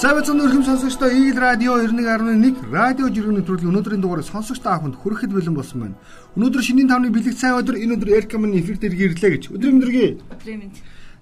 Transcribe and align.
Савцсан 0.00 0.40
өргөм 0.40 0.64
сонсогчдоо 0.64 1.12
Игэл 1.12 1.36
радио 1.36 1.76
91.1 1.76 2.72
радио 2.72 3.12
жиргэний 3.12 3.44
нэвтрүүлгийн 3.44 3.68
өнөөдрийн 3.68 4.00
дугаарыг 4.00 4.24
сонсогч 4.24 4.64
та 4.64 4.80
бүхэнд 4.80 4.96
хүрэхэд 4.96 5.28
бэлэн 5.28 5.52
болсон 5.52 5.78
байна. 5.84 5.96
Өнөөдөр 6.40 6.62
шинийн 6.64 6.88
тавны 6.88 7.12
бэлэг 7.12 7.36
сайн 7.36 7.60
өдөр 7.60 7.76
энэ 7.76 8.00
өдөр 8.00 8.16
Эркамын 8.16 8.56
эфирт 8.56 8.80
иргэлээ 8.88 9.32
гэж. 9.36 9.44
Өдрийн 9.52 9.76
мэндэргий. 9.76 10.10
Өдрийн 10.24 10.58
мэнд. 10.64 10.76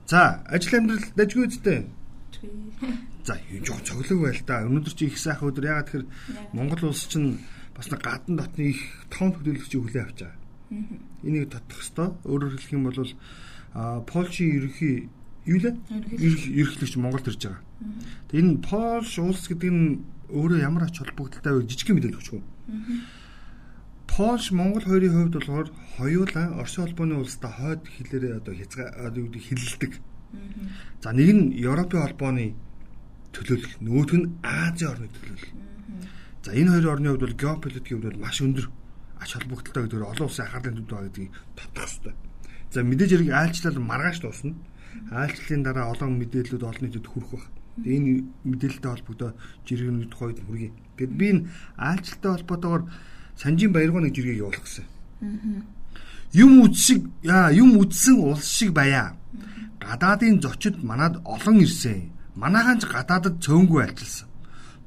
За, 0.07 0.47
ажил 0.47 0.79
амьдрал 0.79 1.11
дажгүй 1.19 1.51
үстэй. 1.51 1.91
За, 3.27 3.35
юу 3.51 3.67
жоох 3.67 3.83
цоглог 3.83 4.19
байл 4.23 4.43
та. 4.47 4.63
Өнөөдөр 4.63 4.95
чи 4.95 5.11
их 5.11 5.19
сайхан 5.19 5.51
өдөр. 5.51 5.67
Ягаад 5.67 5.87
тэгэхээр 5.91 6.07
Монгол 6.55 6.95
улс 6.95 7.03
чинь 7.11 7.43
бас 7.75 7.91
нэг 7.91 7.99
гадна 7.99 8.47
дотны 8.47 8.79
их 8.79 8.81
том 9.11 9.35
төлөөлөгчийг 9.35 9.83
хүлээн 9.91 10.07
авч 10.07 10.23
байгаа. 10.23 10.39
Энийг 11.27 11.51
тодох 11.51 11.83
хэвээр. 11.83 12.15
Өөрөөр 12.31 12.55
хэлэх 12.55 12.75
юм 12.79 12.87
бол 12.87 13.11
а 13.75 14.01
Польшийн 14.07 14.55
ерөнхий 14.55 15.11
юу 15.49 15.59
лээ? 15.65 15.75
Ерөнхийлөгч 15.89 16.95
Монголд 17.01 17.29
ирж 17.29 17.43
байгаа. 17.49 17.63
Тэгээ 18.29 18.43
энэ 18.45 18.63
Польш 18.63 19.13
улс 19.19 19.49
гэдэг 19.49 19.71
нь 19.73 20.05
өөрөө 20.29 20.61
ямар 20.61 20.85
ач 20.85 21.01
холбогдолтой 21.01 21.65
вэ? 21.65 21.69
Жижиг 21.69 21.89
мэдээлэл 21.97 22.21
өгч 22.21 22.29
хүн. 22.37 22.45
Польш 24.05 24.53
Монгол 24.53 24.85
хоёрын 24.85 25.15
хувьд 25.15 25.35
болохоор 25.41 25.69
хоёулаа 25.97 26.47
Орос 26.61 26.77
улбооны 26.79 27.15
улстай 27.17 27.53
хойд 27.53 27.83
хэлээрээ 27.87 28.39
одоо 28.41 28.55
хязгаар 28.55 29.15
хэлэлдэг. 29.15 29.93
За 31.01 31.13
нэг 31.17 31.29
нь 31.33 31.45
Европын 31.57 32.03
холбооны 32.05 32.53
төлөөлөл, 33.33 33.77
нөгөөх 33.81 34.13
нь 34.19 34.27
Азийн 34.43 34.91
орны 34.93 35.09
төлөөлөл. 35.09 35.55
За 36.45 36.51
энэ 36.53 36.71
хоёр 36.77 36.87
орны 36.93 37.09
хувьд 37.09 37.25
бол 37.25 37.41
геополитикийн 37.41 37.97
хувьд 38.01 38.09
бол 38.13 38.25
маш 38.27 38.37
өндөр 38.45 38.67
ач 39.23 39.31
холбогдолтой 39.33 39.83
гэдэг 39.87 40.03
олон 40.03 40.27
улсын 40.29 40.45
анхаарлын 40.45 40.77
төвд 40.77 40.91
байгаа 40.93 41.09
гэдгийг 41.09 41.33
тодтох 41.57 41.89
хэрэгтэй. 41.89 42.15
За 42.73 42.79
мэдээж 42.85 43.11
хэрэг 43.13 43.31
айлчлал 43.33 43.79
маргааш 43.81 44.19
дуусна 44.21 44.53
айлчлалын 45.11 45.63
дараа 45.65 45.87
олон 45.93 46.19
мэдээллүүд 46.19 46.63
олон 46.65 46.85
нийтэд 46.85 47.07
хүрэх 47.09 47.31
баг. 47.33 47.45
Энэ 47.85 48.27
мэдээлэлтэй 48.45 48.91
холбогдоо 48.91 49.31
жиргэний 49.67 50.09
тухайд 50.11 50.39
хүргэе. 50.43 50.73
Тэгэд 50.99 51.13
би 51.15 51.27
энэ 51.31 51.47
айлчлалтай 51.79 52.31
холбоотойгоор 52.35 52.83
Санжийн 53.39 53.73
баяргаа 53.73 54.03
нэг 54.03 54.15
жиргээ 54.19 54.43
явуулах 54.43 54.65
гэсэн. 54.67 54.87
Юм 56.35 56.53
үдшиг 56.67 57.07
яа 57.23 57.55
юм 57.55 57.79
үдсэн 57.79 58.17
улс 58.19 58.51
шиг 58.51 58.75
баяа. 58.75 59.15
Гадаадын 59.79 60.43
зочид 60.43 60.83
манад 60.83 61.23
олон 61.23 61.63
ирсэн. 61.63 62.11
Манайхан 62.35 62.83
ч 62.83 62.91
гадаадд 62.91 63.39
цөөнгүй 63.39 63.81
альчилсан. 63.87 64.29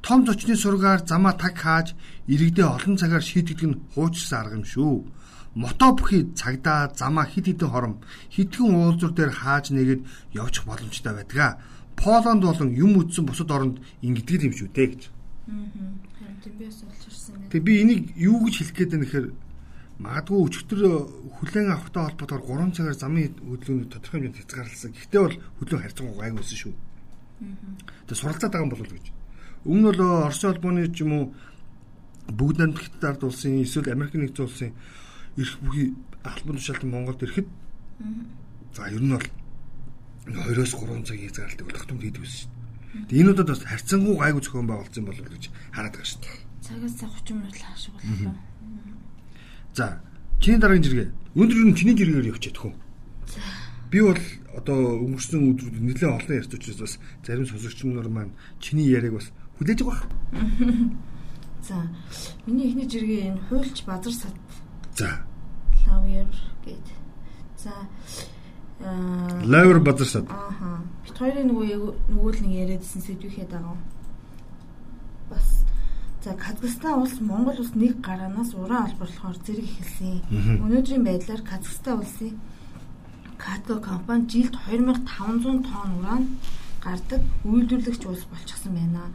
Том 0.03 0.25
зочны 0.27 0.55
сургаар 0.59 1.07
замаа 1.07 1.33
таг 1.39 1.55
хааж 1.55 1.95
иргэдээ 2.27 2.67
олон 2.75 2.95
цагаар 2.99 3.23
шийдэгдэх 3.23 3.69
нь 3.69 3.79
хуучсан 3.93 4.39
арга 4.39 4.57
юм 4.59 4.65
шүү 4.65 5.07
мото 5.55 5.91
бүхий 5.95 6.31
цагдаа 6.35 6.91
замаа 6.95 7.25
хит 7.25 7.45
хитэн 7.45 7.69
хором 7.69 7.93
хитгэн 8.31 8.75
уулзуур 8.75 9.11
дээр 9.13 9.31
хааж 9.31 9.71
нэгэд 9.71 10.01
явчих 10.33 10.63
боломжтой 10.65 11.13
байдаг. 11.13 11.59
Полонд 11.95 12.43
болон 12.43 12.69
юм 12.71 12.97
үдсэн 12.97 13.25
бусад 13.25 13.51
оронд 13.51 13.77
ингэдэг 14.01 14.47
юм 14.47 14.53
шүү 14.55 14.69
дээ 14.71 14.87
гэж. 14.87 15.01
Тэг 17.51 17.61
би 17.63 17.81
энийг 17.83 18.15
юу 18.15 18.47
гэж 18.47 18.55
хэлэх 18.57 18.75
гээд 18.75 18.91
байна 18.91 19.05
гэхээр 19.05 19.27
магадгүй 19.99 20.39
өчтөр 20.47 20.81
хүлэн 21.35 21.67
авахтай 21.75 22.01
холбоотойгоор 22.09 22.71
3 22.71 22.73
цагаар 22.73 22.97
замын 22.97 23.35
хөдөлгөөний 23.37 23.91
тодорхой 23.91 24.17
хэмжээнд 24.23 24.39
хязгаарласан. 24.39 24.91
Гэхдээ 24.95 25.21
бол 25.21 25.37
хөдөлгөөн 25.59 25.83
харьцангуй 25.83 26.17
гайгүйсэн 26.17 26.57
шүү. 26.57 26.73
Тэг 28.07 28.17
суралцаад 28.17 28.51
байгаа 28.55 28.65
юм 28.65 28.73
болов 28.73 28.87
уу 28.87 28.97
гэж. 28.97 29.07
Өмнө 29.67 29.77
нь 29.77 29.87
бол 29.93 30.01
Орос 30.25 30.41
улбооны 30.41 30.89
ч 30.89 31.05
юм 31.05 31.11
уу 31.13 31.25
бүгд 32.33 32.57
найрамдагчдад 32.57 33.05
ард 33.05 33.23
улсын 33.29 33.61
эсвэл 33.61 33.93
Америк 33.93 34.15
нэгдсэн 34.17 34.45
улсын 34.47 34.71
ирэх 35.37 35.57
бүхий 35.63 35.93
албан 36.23 36.55
тушаалтан 36.57 36.89
Монголд 36.91 37.23
ирэхэд 37.23 37.47
за 38.75 38.87
ер 38.89 39.01
нь 39.01 39.13
бол 39.15 39.27
2-оос 40.27 40.73
3 40.75 41.07
цагийн 41.07 41.27
хязгаарлалтыг 41.29 41.71
тогтмол 41.71 42.03
хийдэг 42.03 42.21
байсан 42.21 42.39
шүү 42.39 42.49
дээ. 42.51 43.07
Тэгээ 43.09 43.21
энэ 43.23 43.31
удаад 43.31 43.49
бас 43.51 43.63
харьцангуй 43.65 44.15
гайгүй 44.19 44.41
зохион 44.43 44.67
байгуулсан 44.69 45.05
болов 45.07 45.27
гэж 45.27 45.43
хараад 45.73 45.93
байгаа 45.95 46.09
шүү 46.11 46.21
дээ. 46.21 46.37
Цагаас 46.61 46.93
цаг 46.99 47.11
30 47.25 47.35
минут 47.39 47.55
л 47.57 47.65
хаашиг 47.65 47.93
боллоо. 47.95 48.35
За, 49.73 49.85
чиний 50.39 50.59
дараагийн 50.59 50.85
жиргээ. 50.85 51.09
Өнөөдөр 51.35 51.67
нь 51.71 51.77
чиний 51.79 51.95
жиргээр 51.95 52.31
явчихад 52.31 52.59
хөө. 52.59 52.73
За. 53.31 53.41
Би 53.89 53.99
бол 54.03 54.21
одоо 54.51 54.79
өнгөрсөн 55.07 55.41
өдрүүд 55.55 55.79
нэлээд 55.79 56.11
олон 56.11 56.37
ярьж 56.37 56.51
учраас 56.51 56.79
бас 56.79 56.93
зарим 57.23 57.47
сонсогч 57.47 57.79
нар 57.87 58.11
маань 58.11 58.35
чиний 58.59 58.91
яриаг 58.91 59.15
бас 59.17 59.31
хүлээж 59.57 59.79
байгаа. 59.87 60.07
За, 61.67 61.77
миний 62.45 62.67
эхний 62.73 62.89
жиргээ 62.89 63.31
энэ 63.31 63.41
хуульч 63.47 63.85
базар 63.85 64.11
За. 65.01 65.09
Лавер 65.87 66.27
гээд. 66.63 66.87
За 67.57 67.71
Лавер 69.43 69.79
бадарсад. 69.79 70.29
Ааха. 70.29 70.81
Бид 71.05 71.17
хоёрын 71.17 71.49
нөгөө 71.49 71.65
нөгөө 72.13 72.31
л 72.37 72.41
нэг 72.45 72.53
яриадсэн 72.61 73.01
сэдвийнхээ 73.01 73.49
дагав. 73.49 73.81
Бас 75.25 75.65
за 76.21 76.37
Казахстан 76.37 77.01
улс 77.01 77.17
Монгол 77.17 77.57
улс 77.57 77.73
нэг 77.73 77.97
гараанаас 78.05 78.53
уран 78.53 78.85
албарлахаар 78.93 79.37
зэрэг 79.41 79.65
эхэлсэн. 79.65 80.21
Өнөөдрийн 80.69 81.01
байдлаар 81.01 81.41
Казахстан 81.41 82.05
улсын 82.05 82.37
Катко 83.41 83.81
компани 83.81 84.29
жилд 84.29 84.53
2500 84.69 85.65
тонн 85.65 85.97
уран 85.97 86.23
гардаг 86.85 87.21
үйлдвэрлэгч 87.41 88.05
улс 88.05 88.29
болчихсон 88.29 88.77
байна. 88.77 89.09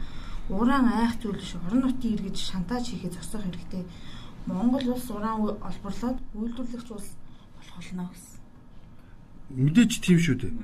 Уран 0.50 0.90
айх 0.98 1.14
зүйл 1.22 1.38
биш 1.38 1.54
орон 1.54 1.86
нутгийн 1.86 2.18
иргэж 2.18 2.36
шантаж 2.42 2.90
хийхэд 2.90 3.14
зогсоох 3.14 3.46
хэрэгтэй 3.46 3.86
Монгол 4.46 4.86
улс 4.94 5.10
уран 5.10 5.42
олборлоод 5.58 6.18
үйлдвэрлэгч 6.34 6.88
улс 6.94 7.08
болох 7.58 7.74
болно 7.76 8.04
гэсэн. 8.10 8.38
Мэдээж 9.50 9.92
тийм 10.02 10.18
шүү 10.22 10.36
дээ. 10.42 10.54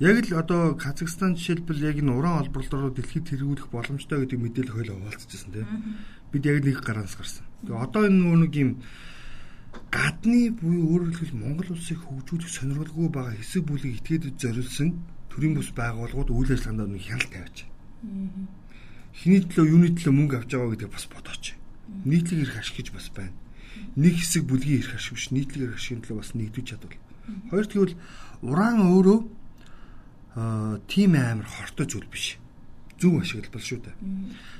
Яг 0.00 0.16
л 0.28 0.36
одоо 0.36 0.76
Казахстан 0.76 1.36
жишээлбэл 1.40 1.88
яг 1.88 1.96
энэ 1.96 2.12
уран 2.12 2.44
олборлолоор 2.44 2.92
дэлхийд 2.92 3.32
тэргүүлэх 3.32 3.72
боломжтой 3.72 4.28
гэдэг 4.28 4.40
мэдээлэл 4.44 4.76
хойлоо 4.76 4.96
хуваалцчихсан 5.00 5.52
тийм. 5.56 5.68
Бид 6.32 6.44
яг 6.44 6.60
нэг 6.64 6.84
гараас 6.84 7.16
гарсан. 7.16 7.48
Тэгээ 7.64 7.80
одоо 7.80 8.02
энэ 8.04 8.44
нэг 8.44 8.52
юм 8.60 8.70
гадны 9.88 10.52
буюу 10.52 10.84
өөрөөр 10.92 11.16
хэлбэл 11.16 11.40
Монгол 11.40 11.72
улсыг 11.72 12.00
хөгжүүлэх 12.04 12.50
сонирхолгүй 12.52 13.08
байгаа 13.08 13.34
хэсэг 13.40 13.62
бүлийг 13.64 14.04
этгээд 14.04 14.36
зориулсан 14.36 14.88
төрийн 15.32 15.56
бус 15.56 15.72
байгууллагууд 15.72 16.30
үйл 16.32 16.52
ажиллагаанд 16.52 16.92
нэг 16.92 17.04
хяналт 17.04 17.32
тавьж. 17.32 17.56
Хиний 19.16 19.40
төлөө 19.48 19.66
юуны 19.68 19.88
төлөө 19.96 20.12
мөнгө 20.16 20.36
авч 20.36 20.50
байгаа 20.52 20.72
гэдэг 20.76 20.92
бас 20.92 21.06
бодооч 21.08 21.25
нийтлэг 22.04 22.40
эрх 22.46 22.56
ашиг 22.58 22.76
гэж 22.82 22.88
бас 22.92 23.10
байна. 23.14 23.32
Нэг 23.96 24.16
хэсэг 24.18 24.44
бүлгийн 24.44 24.80
эрх 24.82 24.94
ашиг 24.94 25.14
биш 25.14 25.30
нийтлэг 25.30 25.62
эрх 25.62 25.76
ашигын 25.76 26.02
төлөө 26.02 26.18
бас 26.20 26.32
нэгдэж 26.34 26.64
чадвал. 26.66 26.98
Хоёр 27.50 27.66
тэгвэл 27.66 27.94
уран 28.42 28.76
өөрөө 28.90 29.18
аа 30.36 30.78
тийм 30.86 31.14
амар 31.16 31.46
хортой 31.46 31.86
зүйл 31.86 32.08
биш. 32.10 32.38
Зөв 33.00 33.20
ашиглал 33.20 33.60
шүү 33.60 33.80
дээ. 33.84 33.96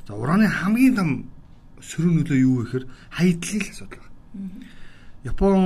За 0.09 0.14
ураны 0.14 0.48
хамгийн 0.48 0.94
том 0.97 1.10
сөрөг 1.81 2.12
нөлөө 2.26 2.38
юу 2.41 2.54
вэ 2.60 2.64
гэхээр 2.64 2.87
хайдлын 3.10 3.62
асуудал 3.70 4.00
байна. 4.00 4.66
Япон 5.25 5.60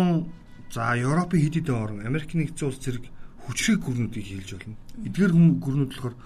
за 0.73 0.95
Европын 0.97 1.41
хэд 1.41 1.55
хэдэн 1.63 1.77
орн 1.77 2.07
Америк 2.07 2.35
нэгдсэн 2.35 2.69
улс 2.69 2.79
зэрэг 2.83 3.05
хүчрэг 3.47 3.81
гүрнүүдийг 3.83 4.27
хийлж 4.27 4.51
болно. 4.55 4.77
Эдгээр 5.07 5.33
гүрнүүд 5.63 5.91
болохоор 5.95 6.17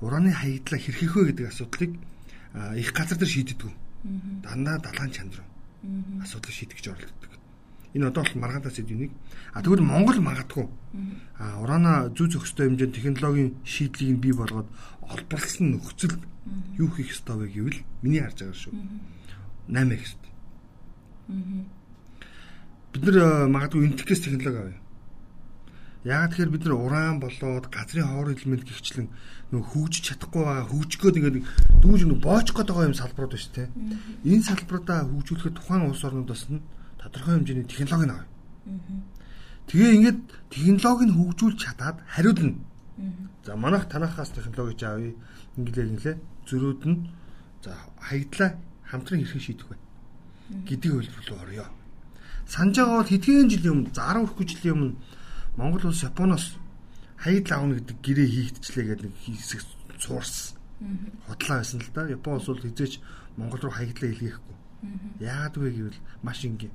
ураны 0.00 0.32
хаядлаа 0.32 0.80
хэрхэх 0.80 1.12
вэ 1.16 1.22
гэдэг 1.32 1.46
асуудлыг 1.48 1.92
их 2.76 2.90
газар 2.92 3.18
дээр 3.18 3.32
шийддэг 3.32 3.72
дандаа 4.02 4.78
далайн 4.78 5.10
чанд 5.10 5.34
руу 5.36 5.46
асуудал 6.22 6.52
шийдэж 6.52 6.88
оролддог. 6.88 7.32
Энэ 7.94 8.08
одоо 8.08 8.24
бол 8.24 8.40
маргаантаас 8.40 8.78
эднийг 8.78 9.12
а 9.52 9.62
тэгвэл 9.62 9.82
Монгол 9.82 10.20
магадгүй 10.20 10.66
а 11.38 11.60
урана 11.62 12.08
зүй 12.16 12.30
зохистой 12.30 12.68
хэмжээнд 12.68 12.94
технологийн 12.94 13.54
шийдлийг 13.64 14.18
бий 14.18 14.32
болгоод 14.32 14.68
олборлсон 15.02 15.76
нөхцөл 15.76 16.16
юу 16.78 16.88
хийх 16.88 17.12
ёстой 17.12 17.36
вэ 17.36 17.46
гэвэл 17.52 17.78
миний 18.02 18.20
харж 18.20 18.38
байгаа 18.40 18.56
шүү. 18.56 18.74
8 19.68 19.92
их 19.92 20.02
ёстой. 20.06 20.30
Бид 22.92 23.02
нар 23.04 23.48
магадгүй 23.48 23.86
интекс 23.86 24.20
технологи 24.20 24.58
авъя. 24.58 24.80
Яг 26.04 26.34
тэгэхээр 26.34 26.50
бид 26.50 26.64
нар 26.64 26.74
уран 26.74 27.20
болоод 27.20 27.68
газрын 27.70 28.08
ховор 28.08 28.32
элемент 28.32 28.64
гихчлэн 28.64 29.08
нөх 29.52 29.68
хөгжиж 29.72 30.04
чадахгүй 30.08 30.42
байгаа 30.42 30.66
хөгжгөөд 30.72 31.16
ингээд 31.20 31.36
дүүж 31.84 32.00
нэг 32.08 32.20
бооч 32.24 32.48
гээд 32.56 32.68
байгаа 32.72 32.88
юм 32.88 32.96
салбарууд 32.96 33.32
байна 33.36 33.44
шүү 33.44 33.54
дээ. 33.54 33.68
Энэ 34.24 34.46
салбаруудаа 34.48 34.98
хөгжүүлэхэд 35.12 35.56
тухайн 35.60 35.82
улс 35.92 36.02
орнуудаас 36.08 36.44
нь 36.48 36.64
тодорхой 36.96 37.34
хэмжээний 37.36 37.68
технологи 37.68 38.08
авъя. 38.08 38.26
Тэгээ 39.68 39.92
ингээд 39.96 40.20
технологиг 40.48 41.06
нь 41.08 41.16
хөгжүүлж 41.20 41.58
чадаад 41.60 41.96
хариулна. 42.08 42.56
За 43.44 43.52
манайх 43.56 43.84
танахаас 43.92 44.32
технологи 44.32 44.80
ч 44.80 44.82
авъя. 44.88 45.12
Инглээ 45.60 45.86
инглээ 45.92 46.16
зөрүүд 46.48 46.82
нь 46.88 46.98
за 47.60 47.76
хаягдлаа 48.00 48.50
хамтран 48.88 49.20
хэрхэн 49.20 49.44
шийдэх 49.44 49.68
вэ 49.68 49.76
гэдэг 50.64 50.90
хөлбөр 50.92 51.24
рүү 51.28 51.38
орё. 51.44 51.66
Санаж 52.48 52.76
байгаа 52.76 52.98
бол 53.00 53.12
хэдхэн 53.12 53.48
жилийн 53.52 53.74
өмнө 53.84 53.92
10 53.92 54.26
хүрэх 54.32 54.48
жилийн 54.48 54.74
өмнө 54.76 54.96
Монгол 55.56 55.84
улс 55.88 56.02
Японоос 56.02 56.56
хаягдл 57.22 57.54
аавна 57.54 57.74
гэдэг 57.78 57.98
гэрээ 58.02 58.28
хийгдчихлээ 58.34 58.86
гэдэг 58.90 59.06
нэг 59.06 59.16
хэсэг 59.22 59.60
суурсан. 60.02 60.58
Хотлоо 61.30 61.56
байсан 61.62 61.78
л 61.78 61.90
да. 61.94 62.10
Япон 62.10 62.34
улс 62.42 62.50
бол 62.50 62.58
хизээч 62.66 62.98
Монгол 63.38 63.62
руу 63.62 63.74
хаягдлаа 63.78 64.10
илгээхгүй. 64.10 64.56
Яагаад 65.22 65.54
вэ 65.56 65.70
гэвэл 65.70 66.00
маш 66.26 66.42
энгийн. 66.42 66.74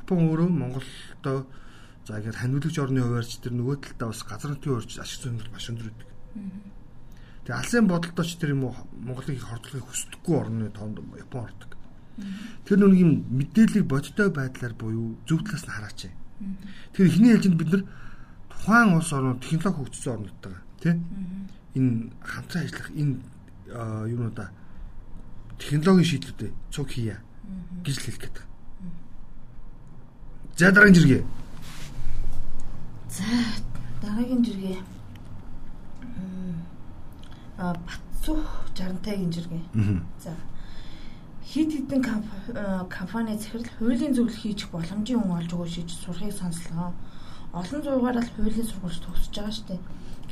Япон 0.00 0.32
өөрөө 0.32 0.48
Монголдоо 0.48 1.44
за 2.08 2.16
ингээд 2.16 2.40
ханиулагч 2.40 2.76
орны 2.80 3.04
хуваарч 3.04 3.44
тэр 3.44 3.52
нөгөө 3.52 3.76
талдаа 3.84 4.08
бас 4.08 4.22
газар 4.24 4.50
нутгийн 4.56 4.72
хуваарч 4.80 4.92
ашиг 4.96 5.20
сонирхол 5.20 5.52
маш 5.52 5.68
өндөр 5.68 5.86
байдаг. 5.92 6.08
Тэгээ 7.44 7.60
алсын 7.60 7.86
бодолдооч 7.86 8.30
тэр 8.40 8.56
юм 8.56 8.64
уу 8.72 8.74
Монголыг 8.96 9.44
хордлохыг 9.44 9.84
хүсдэггүй 9.84 10.36
орны 10.40 10.72
тоонд 10.72 10.98
Япон 11.20 11.44
ордог. 11.44 11.70
Тэр 12.64 12.78
нүг 12.80 12.94
юм 12.96 13.10
мэдээллийг 13.28 13.86
бодтой 13.86 14.28
байдлаар 14.32 14.74
буюу 14.74 15.20
зөв 15.28 15.44
талаас 15.44 15.68
нь 15.68 15.74
хараач. 15.76 16.00
Тэр 16.96 17.06
ихний 17.06 17.36
ээлжинд 17.36 17.58
бид 17.60 17.70
нар 17.70 17.82
тухайн 18.62 18.94
улс 18.94 19.12
орнууд 19.12 19.42
технологи 19.42 19.82
хөгжсөн 19.82 20.14
орнуудтайгаа 20.14 20.62
тий 20.78 20.94
энэ 21.74 22.10
хамтран 22.22 22.62
ажиллах 22.62 22.90
энэ 22.94 23.14
юунуудаа 24.06 24.48
технологийн 25.58 26.06
шийдлүүдэд 26.06 26.54
цуг 26.70 26.88
хийя 26.94 27.18
гэж 27.82 27.96
хэлэх 27.98 28.18
гээд. 28.22 28.36
За 30.56 30.70
дараагийн 30.70 30.94
жиргээ. 30.94 31.24
За 33.10 33.24
дараагийн 34.02 34.44
жиргээ. 34.44 34.78
А 37.58 37.74
Батцух 37.74 38.38
60-тайгийн 38.74 39.32
жиргээ. 39.32 39.62
За 40.22 40.30
хит 41.44 41.72
хитэн 41.72 42.02
компани 42.88 43.36
захирал 43.36 43.66
хуулийн 43.78 44.14
зөвлөл 44.14 44.38
хийж 44.38 44.66
боломжийн 44.70 45.20
хүн 45.20 45.38
олж 45.38 45.50
өгөө 45.50 45.68
шийдэж 45.68 45.98
сурахыг 45.98 46.32
сонслоо. 46.32 46.92
Олон 47.52 47.80
зургаараа 47.84 48.24
л 48.24 48.32
хуулийн 48.32 48.64
сургууль 48.64 48.96
төгсөж 49.04 49.32
байгаа 49.36 49.52
шүү 49.52 49.66
дээ. 49.68 49.80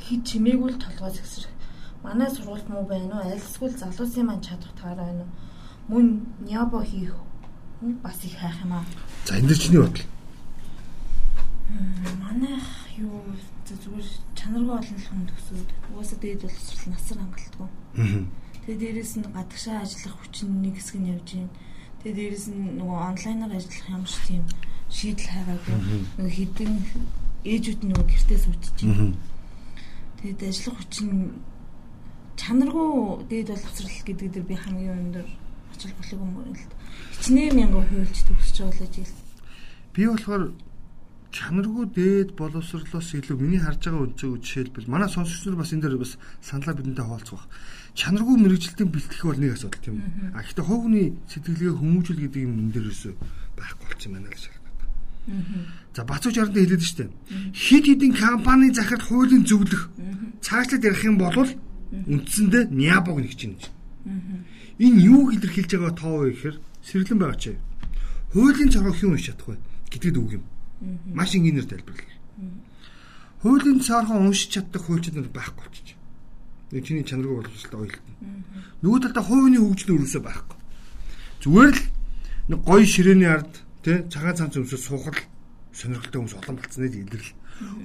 Хит 0.01 0.21
чимээгүй 0.25 0.69
л 0.73 0.81
толгой 0.81 1.11
зэгсрэх. 1.13 1.53
Манай 2.01 2.29
сургуульд 2.33 2.65
муу 2.65 2.85
байна 2.89 3.21
уу? 3.21 3.37
Эсвэл 3.37 3.77
залуусын 3.77 4.25
маань 4.25 4.41
чадах 4.41 4.73
таар 4.73 4.97
байна 4.97 5.21
уу? 5.21 5.31
Мөн 5.85 6.05
нябо 6.41 6.81
хийх 6.81 7.13
бас 8.01 8.17
их 8.25 8.41
хайх 8.41 8.57
юм 8.65 8.73
аа. 8.73 8.85
За 9.25 9.37
энэ 9.37 9.53
чиний 9.53 9.81
бодол. 9.85 10.05
Манайх 12.25 12.65
юу 12.97 13.21
зүгээр 13.69 14.09
чанаргүй 14.33 14.75
олон 14.81 14.99
хүн 15.05 15.29
төгсөөд 15.29 15.69
угаасаа 15.93 16.19
дээд 16.25 16.41
боловсрол 16.41 16.89
насар 16.89 17.17
хангалтгүй. 17.21 17.69
Тэгээ 18.65 18.81
дээрэс 18.81 19.13
нь 19.21 19.29
гадагшаа 19.29 19.85
ажиллах 19.85 20.17
хүчин 20.17 20.49
нэг 20.65 20.75
хэсэг 20.81 20.97
нь 20.97 21.09
явж 21.13 21.29
байна. 21.37 21.53
Тэгээ 22.01 22.17
дээрэс 22.17 22.45
нь 22.49 22.81
нөгөө 22.81 22.99
онлайнаар 23.13 23.53
ажиллах 23.57 23.89
юм 23.93 24.05
шиг 24.09 24.25
тийм 24.25 24.45
шийдэл 24.91 25.31
хараагүй. 25.31 25.75
Нөгөө 26.19 26.35
хідэн 26.35 26.73
ээжүүд 27.47 27.81
нөгөө 27.87 28.05
гэртээ 28.11 28.39
суудчих 28.43 28.73
чинь. 28.75 29.15
Тэгээд 30.19 30.41
ажиллах 30.45 30.77
хүчин 30.77 31.09
чанаргүй 32.37 32.91
дээд 33.31 33.49
боловсрал 33.55 33.97
гэдэг 34.05 34.29
дээр 34.35 34.45
би 34.45 34.55
хамгийн 34.59 35.01
өндөр 35.09 35.27
очил 35.73 35.93
бүлэг 35.97 36.19
юм 36.19 36.33
л 36.37 36.53
да. 36.53 36.75
Хичнээн 37.17 37.55
мянган 37.57 37.85
хуульч 37.89 38.19
төгсөж 38.27 38.57
байгаа 38.61 38.77
л 38.77 38.85
ажил. 38.85 39.15
Би 39.95 40.01
болохоор 40.05 40.43
чанаргүй 41.31 41.85
дээд 41.95 42.29
боловсрлоос 42.35 43.09
илүү 43.15 43.37
миний 43.39 43.61
харж 43.63 43.87
байгаа 43.87 44.03
үнцэг 44.03 44.43
жишээлбэл 44.43 44.91
манай 44.91 45.09
сонсогч 45.09 45.47
нар 45.47 45.57
бас 45.63 45.71
энэ 45.71 45.83
дээр 45.87 45.97
бас 45.97 46.19
саналаа 46.43 46.75
бидэнтэй 46.75 47.05
хуваалцах 47.07 47.47
чанаргүй 47.95 48.35
мэрэгжилтийн 48.35 48.91
бэлтгэх 48.91 49.23
бол 49.23 49.39
нэг 49.39 49.55
асуудал 49.55 49.79
тийм 49.79 49.95
үү. 50.03 50.35
А 50.35 50.43
гэхдээ 50.43 50.67
хувийн 50.67 51.17
сэтгэлгээ 51.31 51.73
хүмүүжүүл 51.79 52.23
гэдэг 52.27 52.41
юм 52.43 52.53
энэ 52.59 52.73
дээрээс 52.75 53.03
байхгүй 53.55 53.85
болчихсон 53.87 54.13
байна 54.19 54.29
гэж. 54.31 54.43
За 55.95 56.03
бацууч 56.03 56.37
ард 56.37 56.55
хэлээд 56.55 56.81
штэ. 56.81 57.09
Хид 57.53 57.85
хидийн 57.85 58.13
компани 58.15 58.73
захирал 58.73 59.05
хуулийн 59.05 59.45
зөвлөх 59.45 59.89
цаашлаад 60.41 60.83
ярих 60.83 61.03
юм 61.05 61.17
бол 61.17 61.35
үндсэндээ 61.91 62.71
нябог 62.71 63.19
нэгж 63.21 63.41
байна. 63.45 63.69
Энэ 64.79 65.01
юу 65.05 65.29
илэрхийлж 65.35 65.71
байгаа 65.77 65.93
тоо 65.93 66.15
вэ 66.25 66.31
гэхээр 66.33 66.57
сэргэлэн 66.87 67.19
байгаа 67.21 67.39
чи. 67.39 67.53
Хуулийн 68.33 68.71
цоргоо 68.71 68.95
хэн 68.95 69.11
уншиж 69.13 69.35
чадахгүй 69.35 69.57
гэдгэд 69.91 70.17
үг 70.17 70.31
юм. 70.39 70.43
Маш 71.13 71.35
энгийнээр 71.35 71.67
тайлбарлаа. 71.69 72.17
Хуулийн 73.43 73.79
цоргоо 73.83 74.17
уншиж 74.25 74.49
чаддаг 74.57 74.81
хуульчид 74.81 75.15
нар 75.19 75.29
байхгүй 75.29 75.67
болчих 75.67 76.01
нэг 76.71 76.87
чиний 76.87 77.03
чанаргүй 77.03 77.43
боловсролтой 77.43 77.91
ойлтно. 77.91 78.13
Нөгөө 78.81 78.99
талдаа 79.03 79.23
хувийн 79.23 79.59
хөгжил 79.59 79.95
өрөөсөө 79.99 80.21
байхгүй. 80.23 80.57
Зүгээр 81.43 81.75
л 81.75 81.83
нэг 82.47 82.59
гоё 82.63 82.85
ширээний 82.87 83.27
ард 83.27 83.60
тий 83.83 83.97
цагаан 84.09 84.35
цанц 84.37 84.57
өмсөж 84.57 84.81
суухал 84.81 85.17
сонирхолтой 85.73 86.19
хүмүүс 86.21 86.37
олон 86.39 86.55
болцсны 86.57 86.87
илэрл. 86.87 87.29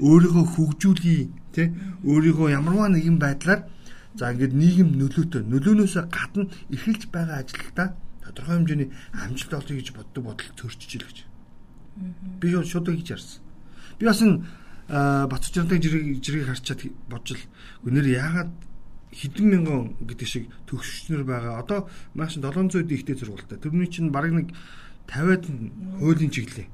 Өөрийгөө 0.01 0.45
хөгжүүлгий 0.57 1.21
тий 1.53 1.67
өөрийгөө 2.05 2.49
ямарваа 2.53 2.89
нэгэн 2.93 3.19
байдлаар 3.19 3.69
за 4.17 4.33
ингээд 4.33 4.55
нийгэм 4.57 4.89
нөлөөтэй 4.97 5.43
нөлөөнөөсөө 5.45 6.05
гадна 6.09 6.49
эрхэлж 6.73 7.03
байгаа 7.13 7.45
ажилдаа 7.45 7.89
тодорхой 8.25 8.57
хэмжээний 8.57 8.91
амжилт 9.13 9.53
олъё 9.53 9.77
гэж 9.77 9.89
боддог 9.93 10.23
бодол 10.25 10.51
төрчиж 10.57 10.93
ил 10.97 11.07
гэж. 11.07 11.19
Би 12.41 12.49
шууд 12.53 12.89
гэж 12.89 13.09
ярьсан. 13.13 13.41
Би 13.99 14.07
бас 14.07 14.21
энэ 14.25 14.45
Батцчрантын 14.87 15.83
жирийг 15.83 16.23
жирийг 16.23 16.47
харчаад 16.47 16.87
бодж 17.11 17.35
л 17.35 17.43
өнөр 17.91 18.07
яагаад 18.07 18.55
хэдэн 19.11 19.47
мянган 19.51 19.99
гэдэг 20.07 20.29
шиг 20.31 20.45
төгсчнөр 20.71 21.27
байгаа. 21.27 21.59
Одоо 21.59 21.91
маш 22.15 22.39
700 22.39 22.87
ихтэй 22.87 23.19
зургуултай. 23.19 23.59
Тэрний 23.59 23.91
чинь 23.91 24.15
бараг 24.15 24.31
нэг 24.31 24.55
50-аад 25.07 25.45
хуулийн 25.99 26.33
чиглэлээ. 26.35 26.69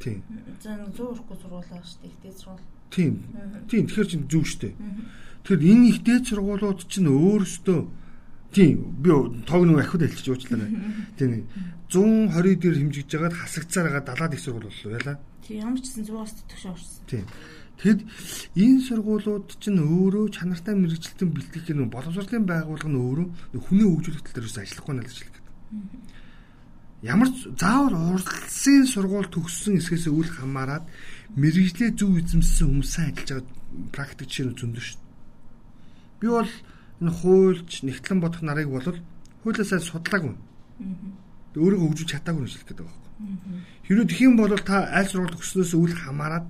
Тийм. 0.00 0.22
За 0.60 0.74
100 0.74 0.96
хүрэхгүй 0.96 1.36
зургуулаа 1.36 1.82
шүү 1.84 2.00
дээ. 2.00 2.10
Ихтэй 2.10 2.32
зургуул. 2.32 2.64
Тийм. 2.90 3.14
Тийм. 3.68 3.84
Тэгэхээр 3.86 4.08
чинь 4.08 4.28
зөв 4.32 4.44
шүү 4.48 4.60
дээ. 4.64 4.74
Тэгэхээр 5.44 5.68
энэ 5.70 5.88
ихтэй 5.92 6.18
зургуулууд 6.24 6.80
чинь 6.88 7.08
өөрөөсөө 7.12 7.80
тийм 8.50 8.76
би 8.98 9.10
тоог 9.44 9.64
нэг 9.68 9.78
ахиуд 9.84 10.08
хэлчих 10.08 10.32
уучлаарай. 10.32 10.72
Тийм. 11.20 11.46
120 11.92 12.58
дээр 12.64 12.76
хэмжигдэж 12.80 13.12
байгаад 13.12 13.36
хасагцаар 13.36 13.86
байгаа 13.92 14.08
70-аад 14.16 14.34
их 14.34 14.40
сургууль 14.40 14.68
боллоо 14.72 14.92
яла. 14.96 15.14
Тийм. 15.44 15.56
Ямар 15.60 15.78
ч 15.78 15.84
гэсэн 15.84 16.04
100-аас 16.08 16.32
төш 16.48 16.64
орсон. 16.64 17.04
Тийм. 17.06 17.24
Тэгэд 17.80 18.00
энэ 18.60 18.80
сургуулиуд 18.84 19.48
чинь 19.56 19.80
өөрөө 19.80 20.24
чанартай 20.36 20.76
мэрэгчлэлтэн 20.76 21.28
бэлтгэх 21.32 21.64
гэх 21.64 21.88
боловсролын 21.88 22.44
байгууллага 22.44 22.92
нь 22.92 23.00
өөрөө 23.00 23.26
хүний 23.56 23.88
хөгжүүлэх 23.88 24.20
тал 24.20 24.36
дээр 24.36 24.52
ажиллахгүй 24.52 24.94
надад 25.00 25.16
хэлэх 25.16 25.32
гэдэг. 25.32 25.44
Ямар 27.02 27.28
заавар 27.32 27.96
урлагийн 27.96 28.84
сургууль 28.84 29.32
төгссөн 29.32 29.80
эсгээс 29.80 30.12
үл 30.12 30.28
хамааран 30.28 30.84
мэрэгжлээ 31.32 31.96
зөв 31.96 32.20
эзэмссэн 32.20 32.68
хүмүүсийн 32.68 33.16
ажиллаж 33.16 33.40
байгаа 33.40 33.88
практик 33.88 34.28
чинь 34.28 34.52
зөндөө 34.52 34.84
шүү 34.84 35.00
дээ. 35.00 35.08
Би 36.20 36.26
бол 36.28 36.52
энэ 37.00 37.12
хуульч 37.16 37.70
нэгтлэн 37.88 38.20
бодох 38.20 38.42
нарыг 38.44 38.68
бол 38.68 38.84
хуулиасаа 38.84 39.80
судлаагүй. 39.80 40.36
Өөрийгөө 41.56 41.88
хөгжүүлж 41.88 42.10
чадаагүй 42.12 42.44
гэж 42.44 42.52
хэлэх 42.52 42.68
гэдэг 42.68 42.84
байна. 42.84 43.08
Хэрвээ 43.88 44.08
тэгэх 44.12 44.26
юм 44.28 44.36
бол 44.36 44.52
та 44.60 44.84
аль 44.92 45.08
сургууль 45.08 45.32
төгснөөс 45.40 45.72
үл 45.80 45.94
хамааран 46.04 46.44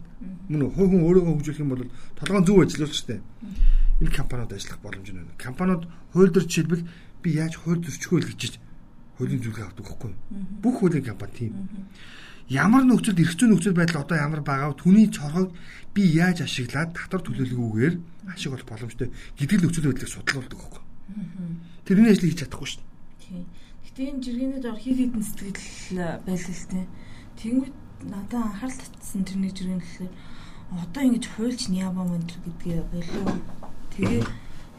мөн 0.51 0.67
хувь 0.75 0.91
хүн 0.91 1.07
өөрийгөө 1.07 1.35
хөгжүүлэх 1.39 1.63
юм 1.63 1.71
бол 1.71 1.87
толгойн 2.19 2.47
зөв 2.51 2.59
ажиллуулж 2.67 2.95
штэ. 2.99 3.23
Энэ 4.03 4.17
компаниуд 4.19 4.51
ажиллах 4.51 4.83
боломж 4.83 5.07
нь 5.15 5.19
байна. 5.23 5.39
Компаниуд 5.39 5.87
хууль 6.11 6.35
төр 6.35 6.43
жишээлбэл 6.51 6.89
би 7.23 7.29
яаж 7.39 7.55
хууль 7.55 7.79
зөрчихөө 7.87 8.19
л 8.19 8.31
гэж 8.35 8.59
хуулийн 9.21 9.45
зүйлгээ 9.45 9.67
авдаг 9.69 9.85
байхгүй. 9.85 10.13
Бүх 10.65 10.75
хуулийн 10.81 11.05
компани 11.05 11.37
тийм. 11.37 11.53
Ямар 12.49 12.83
нөхцөлд 12.89 13.21
эрх 13.21 13.37
зүйн 13.37 13.53
нөхцөл 13.55 13.77
байдал 13.77 14.03
одоо 14.03 14.17
ямар 14.17 14.41
байгаа 14.41 14.75
түүний 14.75 15.13
цоргойг 15.13 15.53
би 15.95 16.03
яаж 16.03 16.43
ашиглаад 16.43 16.97
татвар 16.97 17.23
төлөвлөгөөгөөр 17.23 17.95
ашиг 18.33 18.51
болох 18.51 18.67
боломжтой 18.67 19.09
гэдэг 19.39 19.61
нөхцөл 19.63 19.87
байдлыг 19.93 20.11
судлуулдаг 20.11 20.59
байхгүй. 20.59 20.83
Тэрний 21.87 22.11
ажлыг 22.11 22.33
хийж 22.33 22.41
чадахгүй 22.43 22.69
шүү 22.75 22.83
дээ. 22.83 23.45
Гэтэ 23.87 24.01
энэ 24.11 24.23
жиргэний 24.25 24.61
дор 24.65 24.79
хит 24.83 24.99
хитэн 24.99 25.23
сэтгэл 25.23 26.19
байлаа 26.27 26.55
л 26.59 26.67
тээ. 26.75 26.87
Тэнгүүд 27.39 27.77
надад 28.11 28.43
анхаарал 28.43 28.79
татсан 28.83 29.23
тэрний 29.23 29.53
жиргэн 29.55 29.79
гэхээр 29.79 30.13
одоо 30.75 31.03
ингэж 31.07 31.25
хуульч 31.31 31.61
Ниаба 31.71 32.03
мандр 32.03 32.35
гэдгээ 32.43 32.83
болов. 32.91 33.31
Тэгээ 33.95 34.23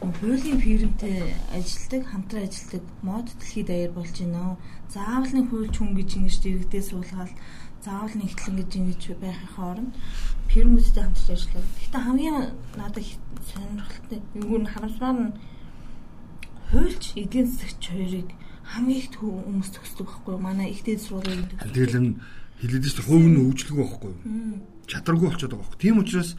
хуулийн 0.02 0.58
фирмтэй 0.58 1.34
ажилдаг, 1.54 2.02
хамтран 2.10 2.44
ажилдаг 2.48 2.82
мод 3.02 3.26
дэлхийд 3.38 3.66
даяар 3.70 3.92
болж 3.94 4.16
байна. 4.18 4.58
Заавал 4.90 5.32
нэг 5.32 5.46
хуульч 5.50 5.74
хүн 5.78 5.94
гэж 5.94 6.10
ингэж 6.18 6.36
дэрэгдээ 6.42 6.82
суулгаад 6.82 7.32
заавал 7.86 8.14
нэгтлэн 8.18 8.56
гэж 8.58 8.70
ингэж 8.82 9.02
байхын 9.22 9.50
хооронд 9.54 9.92
фирмүүдтэй 10.50 11.02
хамтарч 11.06 11.28
ажиллав. 11.30 11.66
Гэхдээ 11.78 12.02
хамгийн 12.02 12.38
надад 12.74 13.06
сонирхолтой 13.50 14.20
юу 14.34 14.58
нь 14.58 14.70
харамсмаар 14.70 15.16
нь 15.22 15.34
хуульч 16.72 17.04
эдийн 17.20 17.46
засагч 17.46 17.82
хоёрыг 17.92 18.30
хамгийн 18.64 18.98
их 19.04 19.10
хүмүүс 19.18 19.70
төгсдөг 19.74 20.06
байхгүй 20.08 20.36
манай 20.40 20.72
их 20.72 20.80
дээд 20.86 21.02
сургуулийн 21.04 21.50
тэгэл 21.60 21.98
энэ 22.00 22.10
хэлээд 22.62 22.84
шүү 22.88 23.04
хувь 23.04 23.26
нь 23.28 23.40
хөгжлөг 23.42 23.76
байхгүй 23.76 24.12
чадваргүй 24.88 25.26
болчиход 25.28 25.52
байгаа 25.52 25.66
байхгүй 25.68 25.80
тийм 25.82 25.96
учраас 26.00 26.30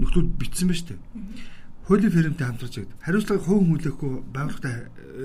нөхдүүд 0.00 0.28
битсэн 0.40 0.68
ба 0.68 0.74
штэ 0.74 0.96
хуулийн 1.88 2.12
фермтэй 2.12 2.46
хамтарч 2.46 2.74
байд 2.78 2.92
хариуцлагыг 3.00 3.44
хувь 3.48 3.64
хүлээхгүй 3.64 4.12
байгууллагатай 4.36 4.76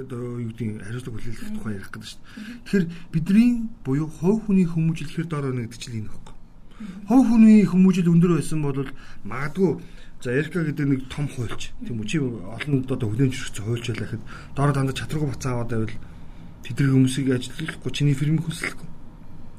юу 0.07 0.47
гэдэг 0.47 0.67
хариуцлага 0.87 1.15
хүлээх 1.19 1.51
тухай 1.59 1.73
ярих 1.75 1.91
гэдэг 1.91 2.07
шүү 2.07 2.21
тэгэхээр 2.63 2.85
бидний 3.11 3.49
буюу 3.83 4.07
хувь 4.07 4.39
хүний 4.47 4.67
хүмүүжлэхээр 4.71 5.27
доор 5.27 5.51
чинь 5.75 5.99
энэ 5.99 6.09
байхгүй 6.09 6.35
хувь 7.11 7.27
хүний 7.27 7.59
хүмүүжил 7.67 8.13
өндөр 8.15 8.31
байсан 8.39 8.59
бол 8.63 8.79
магадгүй 9.27 9.71
За 10.23 10.31
Эрка 10.31 10.63
гэдэг 10.63 10.87
нэг 10.87 11.01
том 11.11 11.27
хуульч 11.27 11.75
тийм 11.83 11.99
үү? 11.99 12.07
Чи 12.07 12.23
олон 12.23 12.87
одоо 12.87 13.11
хүлээмж 13.11 13.35
өргөцсөн 13.35 13.65
хуульч 13.67 13.85
байлаа 13.91 14.07
гэхэд 14.07 14.23
доор 14.55 14.71
дандаа 14.71 14.95
чадваргүй 14.95 15.29
бацаа 15.35 15.51
аваад 15.51 15.71
байвал 15.75 15.95
тэдний 16.63 16.91
хүмүүсийг 16.95 17.27
ажиллахгүй 17.35 17.91
чиний 17.91 18.15
фирмийг 18.15 18.47
хүслэхгүй. 18.47 18.87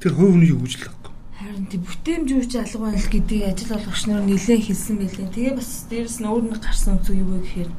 Тэр 0.01 0.13
хувь 0.17 0.33
хүний 0.33 0.49
хөгжил 0.49 0.89
байхгүй. 0.89 1.04
Харин 1.35 1.67
тий 1.67 1.79
бүтээмжүүч 1.83 2.51
алга 2.55 2.79
байл 2.79 3.07
гэдгийг 3.11 3.43
ажил 3.43 3.75
олгогч 3.75 4.01
нар 4.07 4.23
нэлээд 4.23 4.63
хэлсэн 4.71 4.95
байлээ. 4.99 5.33
Тэгээ 5.35 5.53
бас 5.59 5.71
дээрэс 5.91 6.17
нь 6.23 6.29
өөр 6.31 6.43
нэг 6.47 6.59
гарсан 6.63 6.95
үгүй 6.95 7.15
юу 7.19 7.39
гэхээр 7.43 7.71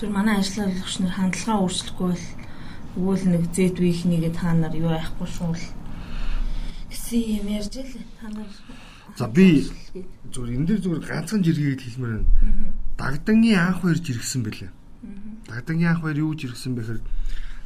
зөв 0.00 0.08
манай 0.08 0.40
ажил 0.40 0.64
олгогч 0.64 0.94
нар 1.04 1.12
хандлагаа 1.12 1.60
өөрчлөхгүй 1.60 2.08
бол 2.08 2.24
өгөөл 2.96 3.24
нэг 3.28 3.44
зэт 3.52 3.76
вихнийгээ 3.76 4.32
та 4.32 4.56
нар 4.56 4.72
юу 4.72 4.88
яахгүй 4.88 5.28
шүү 5.28 5.52
л 5.52 5.66
гэсэн 6.88 7.20
юм 7.44 7.46
ярьж 7.52 7.74
л 7.76 7.92
та 8.16 8.26
нар 8.32 8.48
За 9.20 9.28
би 9.28 9.68
зүгээр 10.32 10.54
энэ 10.56 10.66
дээр 10.66 10.80
зүгээр 10.80 11.04
ганцхан 11.04 11.42
жиргээд 11.44 11.82
хэлмээр 11.82 12.24
байна. 12.24 12.72
Дагдангийн 12.96 13.58
анх 13.60 13.84
хоёр 13.84 13.98
жиргсэн 13.98 14.42
бэлээ. 14.46 14.70
Дагдангийн 15.50 15.90
анх 15.92 16.02
хоёр 16.06 16.18
юу 16.24 16.32
жиргсэн 16.32 16.72
бэхээр 16.78 17.00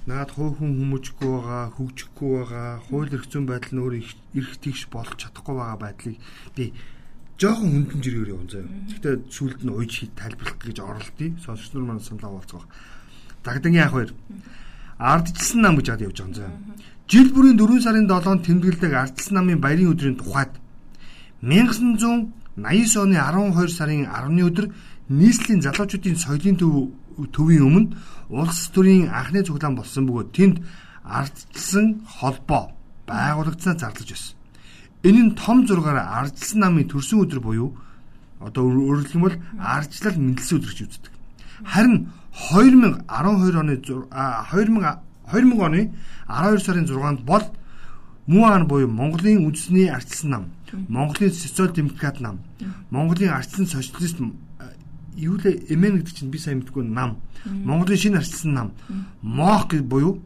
наад 0.07 0.31
хуу 0.37 0.53
хүн 0.53 0.73
хүмүүжгүй 0.79 1.29
байгаа, 1.33 1.73
хөгжихгүй 1.77 2.31
байгаа, 2.37 2.81
хууль 2.89 3.15
эрх 3.17 3.27
зүйн 3.31 3.47
байдал 3.49 3.73
нь 3.73 3.83
өөр 3.85 3.95
эрх 4.37 4.53
тэгш 4.61 4.83
болох 4.93 5.17
чадахгүй 5.17 5.55
байгаа 5.57 5.79
байдлыг 5.81 6.17
би 6.53 6.73
жоохон 7.41 7.73
хөндлөн 7.73 8.03
жиргээр 8.05 8.35
явна 8.37 8.51
заяа. 8.53 8.69
Гэхдээ 8.69 9.15
сүлд 9.33 9.61
нь 9.65 9.73
уйж 9.73 9.95
тайлбарлах 10.13 10.61
гэж 10.61 10.79
оролдъё. 10.85 11.35
Сонсогч 11.41 11.73
нар 11.73 11.85
маань 11.89 12.05
саналаа 12.05 12.37
болцгоо. 12.37 12.65
Дагдангийн 13.43 13.85
анх 13.85 13.95
хоёр 13.97 14.11
ардчилсан 14.99 15.61
нам 15.61 15.75
гэж 15.77 15.87
хад 15.89 16.05
явж 16.05 16.19
байгаа 16.21 16.29
юм 16.29 16.35
заяа. 16.37 16.53
Жил 17.09 17.29
бүрийн 17.35 17.59
4 17.59 17.81
сарын 17.83 18.07
7-нд 18.07 18.45
тэмдэглэдэг 18.47 18.93
ардчилсан 18.93 19.35
намын 19.35 19.61
баярын 19.61 19.93
өдрийн 19.93 20.17
тухайд 20.21 20.53
1989 21.43 22.97
оны 23.03 23.17
12 23.19 23.73
сарын 23.73 24.07
10-ны 24.09 24.43
өдөр 24.49 24.67
нийслэлийн 25.09 25.61
залуучуудын 25.61 26.17
соёлын 26.17 26.57
төв 26.57 26.93
төвийн 27.35 27.63
өмнө 27.69 27.95
улс 28.31 28.71
төрийн 28.75 29.09
анхны 29.09 29.43
цуглаан 29.45 29.77
болсон 29.77 30.07
бөгөөд 30.07 30.31
тэнд 30.37 30.57
ардчилсан 31.05 31.87
холбоо 32.07 32.73
байгуулагдсанаа 33.07 33.79
зарлаж 33.79 34.09
байсан. 34.11 34.37
Энэ 35.05 35.23
нь 35.23 35.37
том 35.37 35.67
зургаар 35.67 36.01
ардчилсан 36.19 36.61
намын 36.61 36.89
төрсөн 36.89 37.23
өдөр 37.25 37.41
буюу 37.41 37.69
одоо 38.41 38.65
бол 39.25 39.37
ардчлал 39.59 40.17
мэндэлсэн 40.19 40.57
өдөр 40.59 40.73
гэж 40.73 40.81
үздэг. 40.85 41.13
Харин 41.65 42.09
2012 42.53 43.57
оны 43.63 43.75
2000 43.79 44.09
2000 45.31 45.61
оны 45.67 45.81
12 46.29 46.65
сарын 46.65 46.87
6-нд 46.87 47.21
бол 47.25 47.45
Муан 48.27 48.67
буюу 48.67 48.89
Монголын 48.89 49.45
үндэсний 49.45 49.89
ардчилсан 49.93 50.31
нам 50.31 50.45
Монголын 50.89 51.33
социал 51.33 51.73
демократ 51.73 52.21
нам, 52.21 52.39
Монголын 52.91 53.31
ардсан 53.31 53.67
социалист 53.67 54.19
юу 55.17 55.37
лээ? 55.39 55.71
Эмэн 55.71 55.99
гэдэг 56.03 56.15
чинь 56.15 56.31
би 56.31 56.39
сайн 56.39 56.63
мэдгүй 56.63 56.85
нам, 56.85 57.19
Монголын 57.45 57.99
шинэ 57.99 58.19
ардсан 58.19 58.53
нам, 58.55 58.69
МОХ 59.23 59.69
гэж 59.69 59.83
буюу 59.83 60.23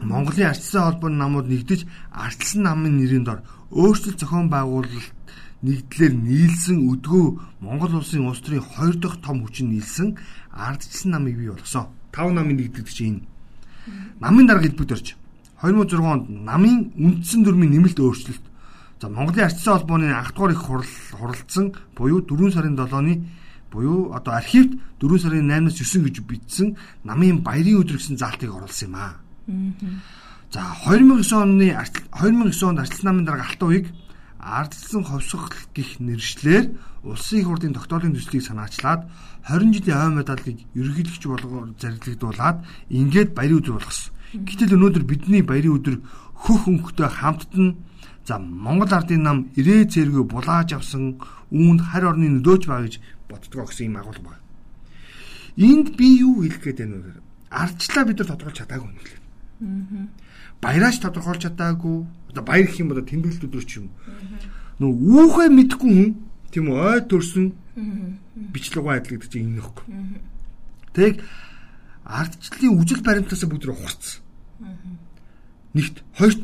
Монголын 0.00 0.52
ардсан 0.52 0.82
холбооны 0.84 1.16
намууд 1.16 1.48
нэгдэж 1.48 1.86
ардсан 2.12 2.62
намын 2.68 3.00
нэрийн 3.00 3.24
дор 3.24 3.40
өөрчлөлт 3.72 4.20
зохион 4.20 4.52
байгуулалт 4.52 5.16
нэгдлэр 5.64 6.12
нийлсэн 6.12 6.84
өдгөө 6.84 7.26
Монгол 7.64 7.96
улсын 7.96 8.28
улс 8.28 8.44
төрийн 8.44 8.60
хоёр 8.60 8.96
дахь 9.00 9.16
том 9.24 9.40
хүчин 9.40 9.72
нийлсэн 9.72 10.18
ардчилсан 10.52 11.10
намыг 11.16 11.36
бий 11.36 11.48
болгосон. 11.48 11.88
Тав 12.12 12.28
намын 12.28 12.56
нэгдэгдэж 12.60 12.98
энэ. 13.08 13.24
Намын 14.20 14.46
дарга 14.46 14.68
хэлбэгт 14.68 14.92
орж 14.92 15.16
2006 15.64 15.96
онд 16.04 16.28
намын 16.28 16.92
үндсэн 17.00 17.40
дүрмийн 17.40 17.72
нэмэлт 17.72 17.96
өөрчлөлт. 17.96 18.44
За 19.00 19.08
Монголын 19.08 19.48
ардчсан 19.48 19.80
холбооны 19.80 20.12
анх 20.12 20.36
дугаар 20.36 20.52
их 20.52 20.60
хурал 20.60 20.92
хуралдсан 21.16 21.72
буюу 21.96 22.20
4 22.20 22.52
сарын 22.52 22.76
7-ны 22.76 23.24
буюу 23.70 24.12
одоо 24.14 24.34
архивт 24.34 24.78
4 25.00 25.18
сарын 25.18 25.50
8-аас 25.50 25.76
9 25.80 26.04
гэж 26.06 26.16
бичсэн 26.26 26.76
намын 27.04 27.42
баярын 27.42 27.80
өдөр 27.82 27.98
гэсэн 27.98 28.16
заалтыг 28.16 28.50
оруулсан 28.54 28.88
юм 28.88 28.96
аа. 28.96 29.14
За 30.52 30.62
2009 30.86 31.32
оны 31.32 31.74
2009 31.74 32.62
онд 32.68 32.80
ардчсан 32.80 33.06
намын 33.06 33.24
дарга 33.24 33.44
алтан 33.44 33.68
уяг 33.68 33.86
ардчсан 34.38 35.04
ховсгол 35.04 35.50
гих 35.74 35.98
нэршлэр 35.98 36.64
улсын 37.02 37.40
их 37.40 37.46
хурлын 37.46 37.74
тогтоолын 37.74 38.14
төслийг 38.14 38.42
санаачлаад 38.46 39.10
20 39.48 39.74
жилийн 39.74 39.98
ой 39.98 40.12
медалыг 40.22 40.58
ерөнхийлөгч 40.74 41.24
болгоор 41.26 41.74
зарилгадуулаад 41.80 42.62
ингээд 42.90 43.34
баярын 43.34 43.58
өдөр 43.58 43.74
болгосон. 43.78 44.12
Гэтэл 44.46 44.76
өнөөдөр 44.78 45.04
бидний 45.06 45.42
баярын 45.42 45.76
өдөр 45.78 45.96
хөх 46.34 46.62
өнгөтэй 46.70 47.10
хамттан 47.10 47.66
За 48.26 48.38
Монгол 48.38 48.90
ардын 48.90 49.22
нам 49.22 49.38
ирээ 49.54 49.86
зэрэгөө 49.86 50.24
булааж 50.26 50.74
авсан 50.74 51.22
үүнд 51.54 51.80
харь 51.86 52.10
орны 52.10 52.26
нөлөөж 52.26 52.62
байгаа 52.66 52.86
гэж 52.90 52.94
боддгоо 53.28 53.66
гэсэн 53.66 53.90
юм 53.90 53.96
агуулга 54.00 54.34
байна. 54.34 54.44
Энд 55.56 55.96
би 55.96 56.20
юу 56.20 56.42
хэлэх 56.42 56.62
гээд 56.62 56.78
байна 56.84 56.96
вэ? 57.00 57.12
Ардчлаа 57.50 58.04
бид 58.04 58.18
нар 58.20 58.28
тодорхойлж 58.28 58.58
чадаагүй 58.60 58.88
юм 58.90 58.98
лээ. 59.00 59.18
Аа. 59.62 60.08
Баяраач 60.60 60.96
тодорхойлж 61.00 61.42
чадаагүй. 61.48 61.96
Одоо 62.30 62.44
баяр 62.44 62.66
гэх 62.66 62.80
юм 62.80 62.90
бол 62.92 63.00
тэмдэглэл 63.00 63.46
өдөр 63.48 63.64
ч 63.64 63.80
юм. 63.80 63.90
Нөө 64.80 64.92
үүхэ 64.92 65.44
мэдгүй 65.48 65.90
хүн 65.90 66.10
тийм 66.52 66.68
үү 66.72 66.76
ой 66.76 67.00
төрсөн 67.08 67.46
бичлэг 68.52 68.84
адил 68.84 69.16
гэдэг 69.16 69.30
чинь 69.32 69.48
энэ 69.48 69.56
нөхгүй. 69.60 69.84
Тэг 70.92 71.24
ардчлалын 72.04 72.76
үжил 72.76 73.00
баримтаас 73.00 73.44
бүгд 73.48 73.68
ухарцсан. 73.72 74.20
Нэгт 75.76 76.04
хоёрт 76.16 76.40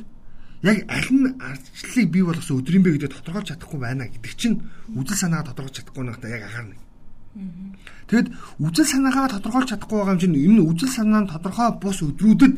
яг 0.62 0.78
аль 0.86 1.10
нь 1.10 1.34
ардчлалыг 1.42 2.08
бий 2.10 2.22
болгосон 2.22 2.62
өдрийн 2.62 2.82
бэ 2.82 2.94
гэдэг 2.94 3.18
тодорхойлж 3.18 3.48
чадахгүй 3.50 3.80
байна 3.82 4.06
гэдэг 4.06 4.32
чинь 4.38 4.62
үжил 4.94 5.18
санаагаа 5.18 5.50
тодорхойлж 5.50 5.76
чадахгүй 5.82 6.04
нэг 6.06 6.18
та 6.22 6.28
яг 6.30 6.42
анхаарна. 6.46 6.76
Тэгэд 8.06 8.28
үжил 8.62 8.86
санаагаа 8.86 9.28
тодорхойлж 9.42 9.68
чадахгүй 9.74 9.98
байгаа 9.98 10.14
юм 10.14 10.22
чинь 10.22 10.38
энэ 10.38 10.62
үжил 10.62 10.92
санаа 10.92 11.26
нь 11.26 11.32
тодорхой 11.34 11.68
бус 11.82 11.98
өдрүүдэд 12.06 12.54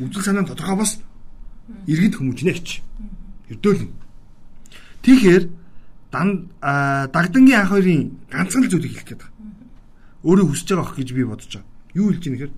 үжил 0.00 0.24
санаа 0.24 0.42
нь 0.42 0.48
тодорхой 0.48 0.76
бус 0.80 0.92
иргэд 1.84 2.14
хүмүүжнэ 2.16 2.52
гэж. 2.56 2.68
Ердөөлнө. 3.52 3.92
Тэгэхээр 5.04 5.44
дан 6.08 6.48
дагдангийн 6.60 7.60
анх 7.60 7.72
хоёрын 7.76 8.16
ганцхан 8.32 8.64
л 8.64 8.72
зүйлийг 8.72 8.92
хэлэх 8.96 9.08
гээд 9.12 9.20
байгаа. 9.20 9.36
Өөрөө 10.24 10.46
хүсэж 10.48 10.68
байгаа 10.72 10.88
ах 10.88 10.96
гэж 10.96 11.08
би 11.12 11.24
бодож 11.28 11.52
байгаа. 11.52 11.68
Юу 11.92 12.08
хэлж 12.08 12.24
ийм 12.24 12.34
нэхэр 12.36 12.52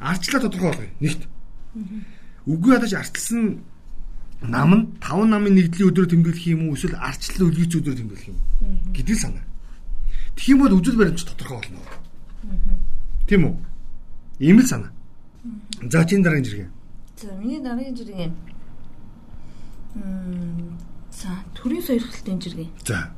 арчлаа 0.00 0.40
тодорхой 0.40 0.68
болгоё. 0.72 0.92
Нэгт. 1.04 1.22
Үгүй 2.48 2.74
ядаж 2.74 2.92
арчилсан 2.96 3.60
нам 4.42 4.70
нь 4.74 4.86
таван 5.04 5.28
намын 5.30 5.54
нэгдлийн 5.54 5.90
өдрөөр 5.92 6.10
тэмдэглэх 6.10 6.46
юм 6.48 6.68
уу 6.68 6.76
эсвэл 6.78 6.96
арчлал 6.96 7.52
үлгийц 7.52 7.76
өдрөөр 7.76 7.98
тэмдэглэх 8.00 8.28
юм 8.32 8.38
гэдэг 8.96 9.16
санаа. 9.20 9.44
Тэгэх 10.36 10.48
юм 10.54 10.60
бол 10.64 10.76
үжил 10.78 10.96
баримт 10.96 11.20
тодорхой 11.28 11.58
болно. 11.60 11.82
Тийм 13.28 13.42
үү? 13.44 13.54
Ийм 14.40 14.58
л 14.62 14.66
санаа. 14.66 14.92
За 15.90 16.04
чинь 16.08 16.22
дараагийн 16.22 16.46
жиргээ. 16.46 16.70
За 17.20 17.28
миний 17.36 17.60
дараагийн 17.60 17.96
жиргээ. 17.96 18.30
Мм 19.94 20.78
за 21.10 21.28
төрийн 21.54 21.82
сойрхолтын 21.82 22.40
жиргээ. 22.40 22.68
За. 22.86 23.10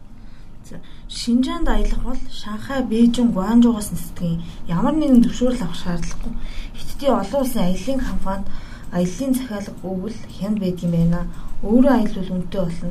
За 0.65 0.81
Шинжаанд 1.09 1.69
аялах 1.69 2.03
бол 2.03 2.21
Шанхай, 2.33 2.83
Бээжин, 2.83 3.33
Гуанчжуугаас 3.37 3.93
нисдгийн 3.93 4.43
ямар 4.67 4.95
нэгэн 4.97 5.23
зөвшөөрөл 5.23 5.63
авах 5.63 5.77
шаардлагагүй. 5.77 6.33
Хятадын 6.79 7.21
олон 7.21 7.41
улсын 7.45 7.63
аяллаа 7.63 7.99
компанид 8.09 8.47
аяллаа 8.93 9.31
захиалга 9.35 9.73
өгвөл 9.83 10.19
хянд 10.39 10.59
байдаг 10.61 10.85
юм 10.85 10.93
байна. 10.93 11.21
Өөрөө 11.63 11.93
аялал 11.95 12.35
үнэтэй 12.35 12.61
болно. 12.61 12.91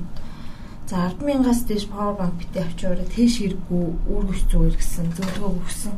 За 0.89 0.97
100000-аас 1.19 1.61
дээш 1.69 1.85
power 1.93 2.15
bank 2.17 2.33
битээ 2.39 2.65
авчиороо 2.65 3.07
тийш 3.13 3.33
хэрэггүй 3.39 3.83
үүргэж 4.09 4.41
зүгээр 4.49 4.75
гэсэн 4.79 5.07
зөвлөгөө 5.13 5.51
өгсөн. 5.61 5.93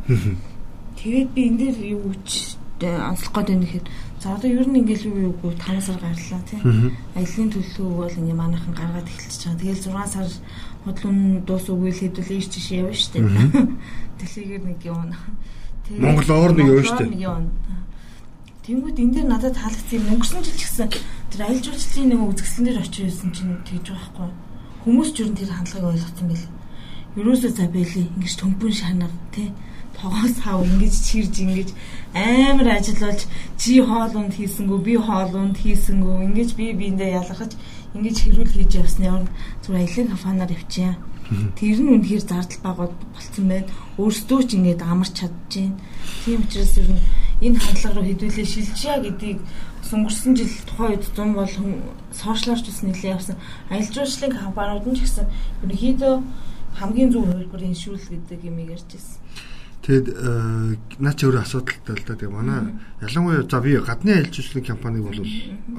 Тэгээд 1.00 1.30
би 1.32 1.42
энэ 1.48 1.60
дээр 1.62 1.78
юу 1.96 2.12
ч 2.28 2.60
онцлох 2.82 3.32
гээд 3.32 3.48
байна 3.48 3.66
гэхэд 3.66 3.88
за 4.20 4.28
одоо 4.36 4.50
ер 4.50 4.68
нь 4.68 4.80
ингээл 4.82 5.08
юу 5.08 5.18
юугүй 5.32 5.54
5 5.54 5.80
сар 5.86 5.98
гарлаа 6.02 6.42
тий. 6.50 6.60
Аяллаа 7.16 7.48
төлөвлөгөө 7.54 7.98
бол 8.02 8.20
ингээ 8.20 8.42
манайхан 8.42 8.74
гаргаад 8.76 9.08
эхэлчихэж 9.08 9.42
байгаа. 9.48 9.62
Тэгэл 9.62 9.86
6 9.86 10.14
сар 10.14 10.28
худлын 10.84 11.20
дуус 11.46 11.66
үгүй 11.70 11.92
л 11.94 12.02
хэдүүл 12.02 12.32
ийш 12.36 12.48
тийш 12.50 12.68
явна 12.74 12.98
штэ. 12.98 13.20
Дэлхийгээр 14.18 14.64
нэг 14.66 14.80
явна. 14.82 15.16
Монгол 15.94 16.30
оор 16.34 16.52
нэг 16.58 16.68
явна 16.68 16.90
штэ. 16.90 17.06
Тэнгүүд 18.72 19.04
энэ 19.04 19.14
дээр 19.20 19.28
надад 19.28 19.60
таалагдсан 19.60 20.00
юм. 20.00 20.16
Өнгөрсөн 20.16 20.48
жил 20.48 20.56
ч 20.56 20.64
гэсэн 20.64 20.88
тэр 21.28 21.42
аялал 21.44 21.60
жуулчлалын 21.60 22.08
нэг 22.08 22.22
үзэсгэлэн 22.24 22.66
дээр 22.72 22.80
очиж 22.80 23.04
байсан 23.04 23.30
чинь 23.36 23.60
тэгж 23.68 23.88
байхгүй. 23.92 24.30
Хүмүүс 24.88 25.10
ч 25.12 25.18
юу 25.20 25.36
тэр 25.36 25.52
хандлагыг 25.52 25.92
ойлгосон 25.92 26.28
байл. 26.32 26.48
Ерөөсөө 27.20 27.52
за 27.52 27.66
байли. 27.68 28.08
Ингиж 28.16 28.34
төмпөн 28.40 28.72
шанаар 28.72 29.14
тий 29.36 29.52
тогоос 29.92 30.36
хав 30.40 30.64
ингэж 30.64 30.94
чирж 31.04 31.36
ингэж 31.44 31.70
амар 32.16 32.80
ажиллаж 32.80 33.20
чи 33.60 33.84
хоолунд 33.84 34.40
хийсэнгүү 34.40 34.80
би 34.88 34.96
хоолунд 34.96 35.60
хийсэнгүү 35.60 36.16
ингэж 36.32 36.50
би 36.56 36.72
биэндээ 36.72 37.12
ялгаж 37.20 37.52
ингэж 37.92 38.16
хэрүүл 38.24 38.56
хийж 38.56 38.72
явсны 38.80 39.12
орн 39.12 39.28
зүгээр 39.68 39.84
аялын 39.84 40.12
компаниар 40.16 40.52
явчихъя. 40.56 40.96
Тэр 41.60 41.80
нь 41.84 41.92
үнэхээр 41.92 42.24
зардал 42.24 42.62
багууд 42.64 42.96
болцсон 43.12 43.46
байна. 43.52 43.68
Өөрсдөө 44.00 44.40
ч 44.48 44.50
ингэж 44.56 44.80
амарч 44.80 45.14
чадчихээн. 45.20 45.76
Тийм 46.24 46.40
учраас 46.48 46.76
ер 46.80 46.88
нь 46.88 47.04
энэ 47.42 47.58
хандлага 47.60 47.96
руу 47.98 48.06
хэдүүлээ 48.06 48.46
шилжиж 48.46 48.86
гэдгийг 49.02 49.40
өнгөрсөн 49.92 50.34
жил 50.40 50.54
тухайн 50.70 50.96
үед 50.96 51.06
100 51.12 51.36
бол 51.36 51.52
сошиалорч 52.16 52.66
ус 52.70 52.80
нэлээ 52.86 53.12
явсан. 53.18 53.36
Аялал 53.68 53.92
жуулчлалын 53.92 54.40
компаниуд 54.40 54.88
нь 54.88 54.96
ч 54.96 55.00
гэсэн 55.04 55.28
ерөнхийдөө 55.68 56.16
хамгийн 56.80 57.12
зөв 57.12 57.28
хөлбөрийн 57.28 57.76
шүүл 57.76 58.00
гэдэг 58.00 58.40
юм 58.48 58.58
ярьж 58.64 58.88
ирсэн. 58.96 59.20
Тэгэд 59.82 60.08
э, 60.14 60.78
наа 61.02 61.14
чи 61.18 61.26
өөрөө 61.26 61.42
асуудалтай 61.42 61.96
л 61.98 62.06
да. 62.06 62.14
Тэгээ 62.14 62.30
манай 62.30 62.60
ялангуяа 63.02 63.44
за 63.50 63.60
би 63.60 63.76
гадны 63.82 64.12
аялал 64.14 64.32
жуулчлалын 64.32 64.70
компаниг 64.70 65.04
бол 65.10 65.20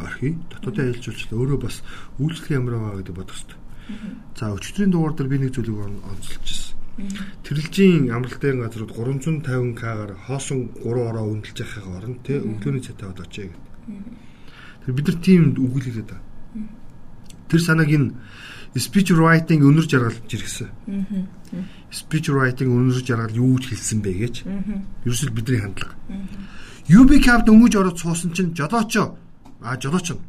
орхи 0.02 0.28
дотоодын 0.50 0.84
аялал 0.90 1.04
жуулчлал 1.06 1.38
өөрөө 1.38 1.58
бас 1.62 1.76
үйлчлэх 2.18 2.50
ямар 2.50 2.74
байгаа 2.82 2.98
гэдэг 2.98 3.14
бодох 3.14 3.38
хэрэгтэй. 3.38 3.58
За 4.34 4.50
өчигдрийн 4.50 4.90
дугаар 4.90 5.14
дээр 5.14 5.30
би 5.30 5.38
нэг 5.38 5.54
зүйлийг 5.54 5.78
онцолж. 5.86 6.50
Тэрэлжийн 6.92 8.12
амралтын 8.12 8.60
газрууд 8.60 8.92
350к-гаар 8.92 10.10
хоосон 10.28 10.76
3 10.84 11.08
ороо 11.08 11.26
үнэлж 11.32 11.56
байхаа 11.56 11.96
орно 11.96 12.20
тий 12.20 12.36
өглөөний 12.36 12.84
таваад 12.84 13.24
очие 13.24 13.48
гэдэг. 13.48 13.64
Тэр 14.84 14.92
бид 14.92 15.06
нар 15.08 15.18
тийм 15.24 15.42
үгүүлээд 15.56 16.10
байгаа. 16.12 16.20
Тэр 17.48 17.60
санааг 17.64 17.88
энэ 17.88 18.12
speech 18.76 19.12
writing 19.16 19.64
өнөр 19.64 19.86
жаргалж 19.88 20.28
иргэсэн. 20.28 20.68
Speech 21.88 22.28
writing 22.28 22.68
өнөр 22.68 23.00
жаргал 23.00 23.36
юу 23.36 23.56
гэж 23.56 23.72
хэлсэн 23.72 24.00
бэ 24.04 24.12
гэж. 24.12 24.34
Ерөөсөл 25.08 25.32
бидний 25.32 25.60
хандлага. 25.60 25.96
UB 26.92 27.10
camp 27.24 27.46
дөнгөж 27.48 27.72
ороод 27.76 27.98
суусан 28.00 28.32
чинь 28.36 28.52
жолоочо. 28.52 29.16
А 29.60 29.76
жолооч 29.76 30.12
нь. 30.12 30.20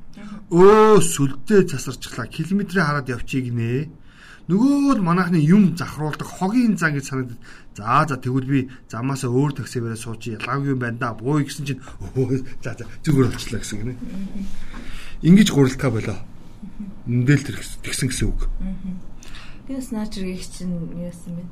Өө 0.54 1.02
сүлдээ 1.02 1.66
засарчлаа. 1.72 2.28
Километрээ 2.28 2.84
хараад 2.84 3.10
явчих 3.10 3.50
гинэ. 3.50 3.90
Нөгөө 4.52 5.00
л 5.00 5.06
манайхны 5.08 5.40
юм 5.40 5.78
захруулдаг 5.80 6.28
хогийн 6.28 6.76
зан 6.76 7.00
гэж 7.00 7.06
санагдав. 7.08 7.40
За 7.78 8.04
за 8.04 8.20
тэгвэл 8.20 8.48
би 8.48 8.60
замаасаа 8.92 9.32
өөр 9.32 9.56
таксивэрээ 9.64 9.96
сууч 9.96 10.28
ялгаагүй 10.36 10.76
юм 10.76 10.80
байна 10.84 11.00
да. 11.00 11.16
Бууй 11.16 11.48
гэсэн 11.48 11.64
чинь 11.64 11.82
за 12.60 12.76
за 12.76 12.84
зүгээр 13.08 13.32
болчлаа 13.32 13.64
гэсэн 13.64 13.80
гинэ. 13.80 13.96
Ингиж 15.24 15.48
гуралтаа 15.48 15.92
болоо 15.96 16.20
мэдээлэл 17.08 17.80
тэгсэн 17.84 18.08
гэсэн 18.12 18.28
үг. 18.28 18.42
Би 19.68 19.80
бас 19.80 19.92
наач 19.96 20.20
иргэх 20.20 20.44
чинь 20.44 20.76
яасан 21.00 21.40
бэ? 21.40 21.44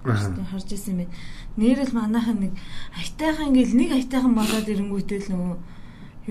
Харж 0.52 0.68
ирсэн 0.76 1.00
бэ. 1.00 1.08
Нэрэл 1.56 1.96
манайхан 1.96 2.44
нэг 2.44 2.54
айтайхан 2.96 3.56
ингээл 3.56 3.76
нэг 3.80 3.90
айтайхан 3.96 4.36
болоод 4.36 4.68
ирэнгүүтэй 4.68 5.20
л 5.24 5.32
нөгөө 5.32 5.56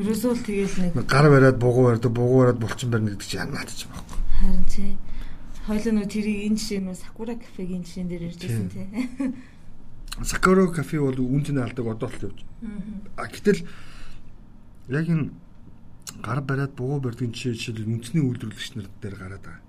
ерөөсөө 0.01 0.33
л 0.37 0.45
тэгээл 0.45 0.77
нэг 0.93 1.09
гар 1.09 1.27
бариад 1.33 1.57
бугуу 1.57 1.89
барьдаг, 1.89 2.13
бугуу 2.13 2.39
бариад 2.45 2.61
булчин 2.61 2.93
барьна 2.93 3.17
гэдэг 3.17 3.29
чинь 3.29 3.43
янаад 3.49 3.69
ч 3.73 3.89
байхгүй. 3.89 4.19
Харин 4.41 4.65
тий. 4.69 4.93
Хойлоо 5.71 5.93
нөгөө 5.95 6.11
тэрийг 6.11 6.51
энэ 6.51 6.59
жишээ 6.59 6.83
нь 6.83 6.99
Сакура 6.99 7.39
кафегийн 7.39 7.87
жишээн 7.87 8.11
дээр 8.11 8.35
байсан 8.35 8.67
тий. 8.75 8.91
Сакура 10.27 10.67
кафе 10.67 10.99
бол 10.99 11.15
үнцний 11.15 11.63
алдаг 11.63 11.87
одоо 11.87 12.11
л 12.11 12.27
явж. 12.27 12.43
А 13.15 13.31
гэтэл 13.31 13.63
яг 14.91 15.07
энэ 15.07 15.31
гар 16.27 16.43
бариад 16.43 16.75
бугуу 16.75 16.99
барьдгийн 16.99 17.31
жишээ 17.31 17.55
жишээл 17.55 17.87
үндэсний 17.87 18.19
үйлдвэрлэгч 18.19 18.83
нар 18.83 18.91
дээр 18.99 19.15
гараад 19.15 19.45
байгаа. 19.47 19.63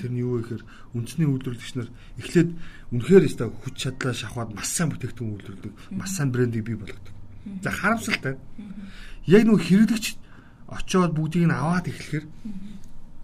Тэр 0.00 0.10
нь 0.16 0.24
юу 0.24 0.40
вэ 0.40 0.48
гэхээр 0.48 0.64
үндэсний 0.96 1.28
үйлдвэрлэгч 1.28 1.72
нар 1.76 1.88
эхлээд 2.24 2.50
үнэхээр 2.96 3.26
өстой 3.28 3.48
хүч 3.52 3.74
чадлаа 3.76 4.16
шахаад 4.16 4.56
маш 4.56 4.72
сайн 4.72 4.96
бүтээгдэхүүн 4.96 5.34
үйлдвэрлэдэг, 5.44 5.72
маш 5.92 6.10
сайн 6.16 6.32
брендийг 6.32 6.64
бий 6.64 6.76
болгодог. 6.80 7.12
За 7.60 7.68
харамсалтай. 7.68 8.40
Яг 9.28 9.44
нөгөө 9.44 9.60
хэрэглэгч 9.60 10.06
очиод 10.72 11.12
бүгдийг 11.12 11.48
нь 11.48 11.52
аваад 11.52 11.92
эхлэхээр 11.92 12.24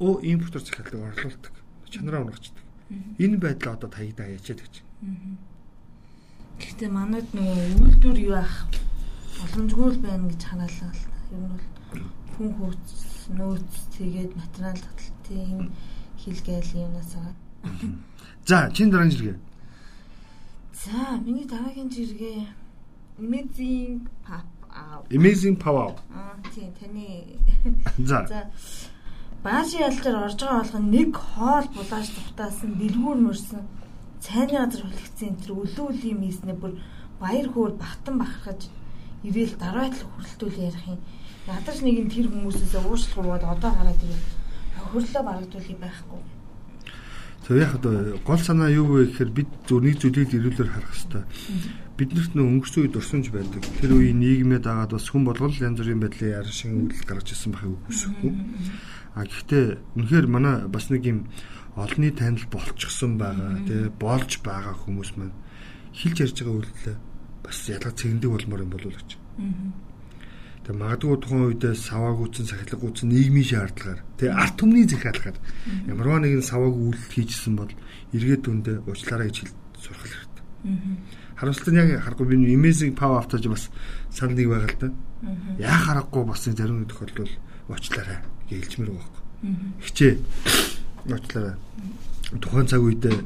өө 0.05 0.13
импортер 0.29 0.61
захиалдаг 0.61 1.01
орлуулдаг. 1.01 1.55
Чанараа 1.91 2.23
унгачдаг. 2.25 2.65
Энэ 3.19 3.37
байдлаа 3.39 3.75
одоо 3.75 3.91
таягдаа 3.91 4.27
ячаад 4.31 4.61
гэж. 4.63 4.75
Гэхдээ 6.61 6.91
манайд 6.91 7.29
нөгөө 7.35 7.83
үйлдвэр 7.83 8.19
юу 8.31 8.37
ах 8.39 8.67
боломжгүй 9.39 9.89
л 9.91 10.03
байна 10.05 10.27
гэж 10.31 10.43
хараалаа. 10.45 10.93
Ер 11.31 11.41
нь 11.41 11.51
бол 11.51 11.65
хүн 12.35 12.51
хөөц 12.59 12.89
нөөц 13.39 13.73
тэгээд 13.97 14.33
материал 14.37 14.79
таталтын 14.79 15.71
хилгээл 16.21 16.75
юунаас 16.85 17.13
аваад. 17.17 17.39
За, 18.47 18.71
чин 18.75 18.91
дараагийн 18.91 19.15
жиргээ. 19.15 19.39
За, 20.85 21.17
миний 21.25 21.47
дараагийн 21.47 21.91
жиргээ 21.91 22.61
Amazing 23.21 24.09
Pop. 24.25 24.47
Amazing 25.11 25.57
Power. 25.57 25.95
Аа, 26.15 26.37
тийм 26.55 26.73
таны. 26.73 27.39
За. 27.99 28.27
За. 28.27 28.49
Бааши 29.45 29.77
ялтар 29.81 30.17
орж 30.25 30.41
байгаа 30.41 30.61
болгон 30.61 30.87
нэг 30.91 31.11
хоол 31.17 31.67
булааж 31.77 32.09
тухтаасан 32.13 32.71
дэлгүүр 32.81 33.19
мөрсөн 33.25 33.63
цайны 34.25 34.55
газар 34.59 34.83
хүлэгцэн 34.85 35.35
тэр 35.41 35.53
өлөөлийн 35.63 36.19
миснэ 36.21 36.55
бүр 36.61 36.73
баяр 37.23 37.49
хөөр 37.53 37.73
бахтан 37.81 38.21
бахархаж 38.21 38.69
ирээл 39.25 39.55
дараатлах 39.57 40.09
хүрэлтүүл 40.13 40.61
ярих 40.69 40.85
юм 40.93 41.01
Ядаж 41.51 41.81
нэг 41.81 41.97
нь 42.05 42.13
тэр 42.13 42.29
хүмүүсээс 42.29 42.79
уушлах 42.85 43.25
бод 43.25 43.43
одоо 43.43 43.73
хараад 43.73 43.97
ирээ. 44.05 44.23
Хөрлөө 44.93 45.23
барагдуулъя 45.25 45.79
байхгүй. 45.81 46.21
За 47.49 47.51
яг 47.57 47.73
одоо 47.81 48.21
гол 48.23 48.39
санаа 48.39 48.69
юу 48.69 48.87
вэ 48.93 49.09
гэхээр 49.09 49.31
бид 49.33 49.51
зөвний 49.65 49.97
зүйлийг 49.97 50.31
ирүүлэр 50.37 50.69
харах 50.69 50.93
хэрэгтэй. 50.93 51.25
Биднэрт 51.97 52.33
нөө 52.37 52.47
өнгөрсөн 52.61 52.81
үед 52.85 52.95
дурсамж 52.95 53.27
байдаг. 53.33 53.65
Тэр 53.81 53.97
үеийн 53.97 54.21
нийгмээ 54.21 54.61
дагаад 54.61 54.93
бас 54.93 55.09
хүн 55.09 55.25
болгол 55.25 55.57
янз 55.57 55.81
бүрийн 55.81 55.99
байдлын 56.05 56.35
яар 56.39 56.49
шиг 56.53 56.71
үйлдэл 56.71 57.09
гаргаж 57.09 57.29
ирсэн 57.33 57.51
байхыг 57.51 57.73
үгүйсэхгүй. 57.75 58.33
А 59.15 59.27
гэхдээ 59.27 59.99
үнэхээр 59.99 60.27
манай 60.31 60.67
бас 60.71 60.87
нэг 60.91 61.03
юм 61.07 61.19
олонний 61.75 62.15
танил 62.15 62.47
болчихсон 62.51 63.19
байгаа 63.19 63.59
тий 63.67 63.91
болж 63.91 64.39
байгаа 64.43 64.75
хүмүүс 64.75 65.19
маань 65.19 65.35
хилж 65.95 66.17
ярьж 66.23 66.39
байгаа 66.43 66.59
үйлдэлээ 66.63 66.97
бас 67.43 67.57
ялга 67.67 67.91
цэгэндэг 67.91 68.31
болмоор 68.31 68.63
юм 68.63 68.71
болов 68.71 68.91
уу 68.91 68.99
гэж. 68.99 69.11
Тэг 70.67 70.75
магадгүй 70.77 71.19
тухайн 71.19 71.47
үедээ 71.51 71.75
саваагүйцэн 71.75 72.47
сахилгагүйцэн 72.47 73.09
нийгмийн 73.11 73.49
шаардлагаар 73.51 74.01
тэг 74.15 74.31
арт 74.31 74.55
түмний 74.61 74.87
захиалгаар 74.87 75.39
ямарваа 75.91 76.21
нэгэн 76.23 76.47
саваагүй 76.47 76.83
үйлдэл 76.95 77.15
хийжсэн 77.17 77.55
бол 77.57 77.73
эргээд 78.15 78.43
дүндээ 78.45 78.77
уучлаарай 78.87 79.29
гэж 79.33 79.37
хэл 79.41 79.55
сурах 79.81 80.05
хэрэгтэй. 80.07 80.45
Харамсалтай 81.41 81.75
яг 81.75 82.05
харахгүй 82.05 82.27
би 82.29 82.55
amazing 82.55 82.93
power 82.93 83.25
автаж 83.25 83.43
бас 83.49 83.73
санал 84.13 84.37
нэг 84.37 84.47
байгаа 84.53 84.71
л 84.71 84.79
да. 84.79 84.89
Яа 85.59 85.79
харахгүй 85.81 86.23
бас 86.29 86.45
зарим 86.45 86.85
тохиолдол 86.85 87.33
уучлаарай 87.73 88.21
гэж 88.51 88.61
хэлчмээр 88.61 88.91
байгаа 88.91 89.07
байхгүй. 89.07 89.23
Хичээ 89.87 90.13
уучлаарай. 91.07 91.57
Тухайн 92.43 92.67
цаг 92.67 92.83
үедээ 92.83 93.17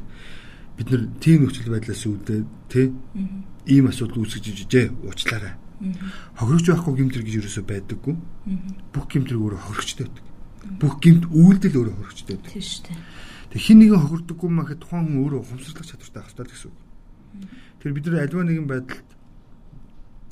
бид 0.77 0.87
нар 0.93 1.03
тийм 1.19 1.39
нөхцөл 1.43 1.73
байдлаас 1.73 2.03
үүдээ 2.05 2.39
тий 2.69 2.87
ийм 3.65 3.89
асуудал 3.89 4.21
үүсгэж 4.21 4.45
ижээ 4.53 4.85
уучлаарай 5.03 5.65
Хохирогч 6.39 6.67
байхгүй 6.71 6.93
гимтэр 6.95 7.23
гэж 7.27 7.35
юусоо 7.43 7.63
байдаггүй. 7.67 8.15
Бүх 8.95 9.05
гимтэр 9.11 9.35
өөрөө 9.35 9.59
хохирогчтой 9.59 10.07
байдаг. 10.07 10.23
Бүх 10.79 10.93
гимт 11.03 11.23
үйлдэл 11.27 11.75
өөрөө 11.75 11.95
хохирогчтой 11.99 12.35
байдаг. 12.39 12.51
Тийм 12.55 12.63
шүү 12.63 12.83
дээ. 12.87 12.97
Тэг 13.51 13.61
хин 13.61 13.77
нэгэн 13.83 13.99
хохирдоггүй 13.99 14.49
махад 14.55 14.79
тухайн 14.79 15.03
хүн 15.03 15.19
өөрөө 15.19 15.39
ухамсарлах 15.43 15.87
чадвартай 15.91 16.21
байх 16.23 16.31
хэрэгтэй 16.31 16.47
гэсэн 16.47 16.71
үг. 16.71 16.79
Тэр 17.83 17.91
бид 17.91 18.05
нар 18.07 18.23
альва 18.23 18.43
нэгэн 18.47 18.67
байдалд 18.71 19.09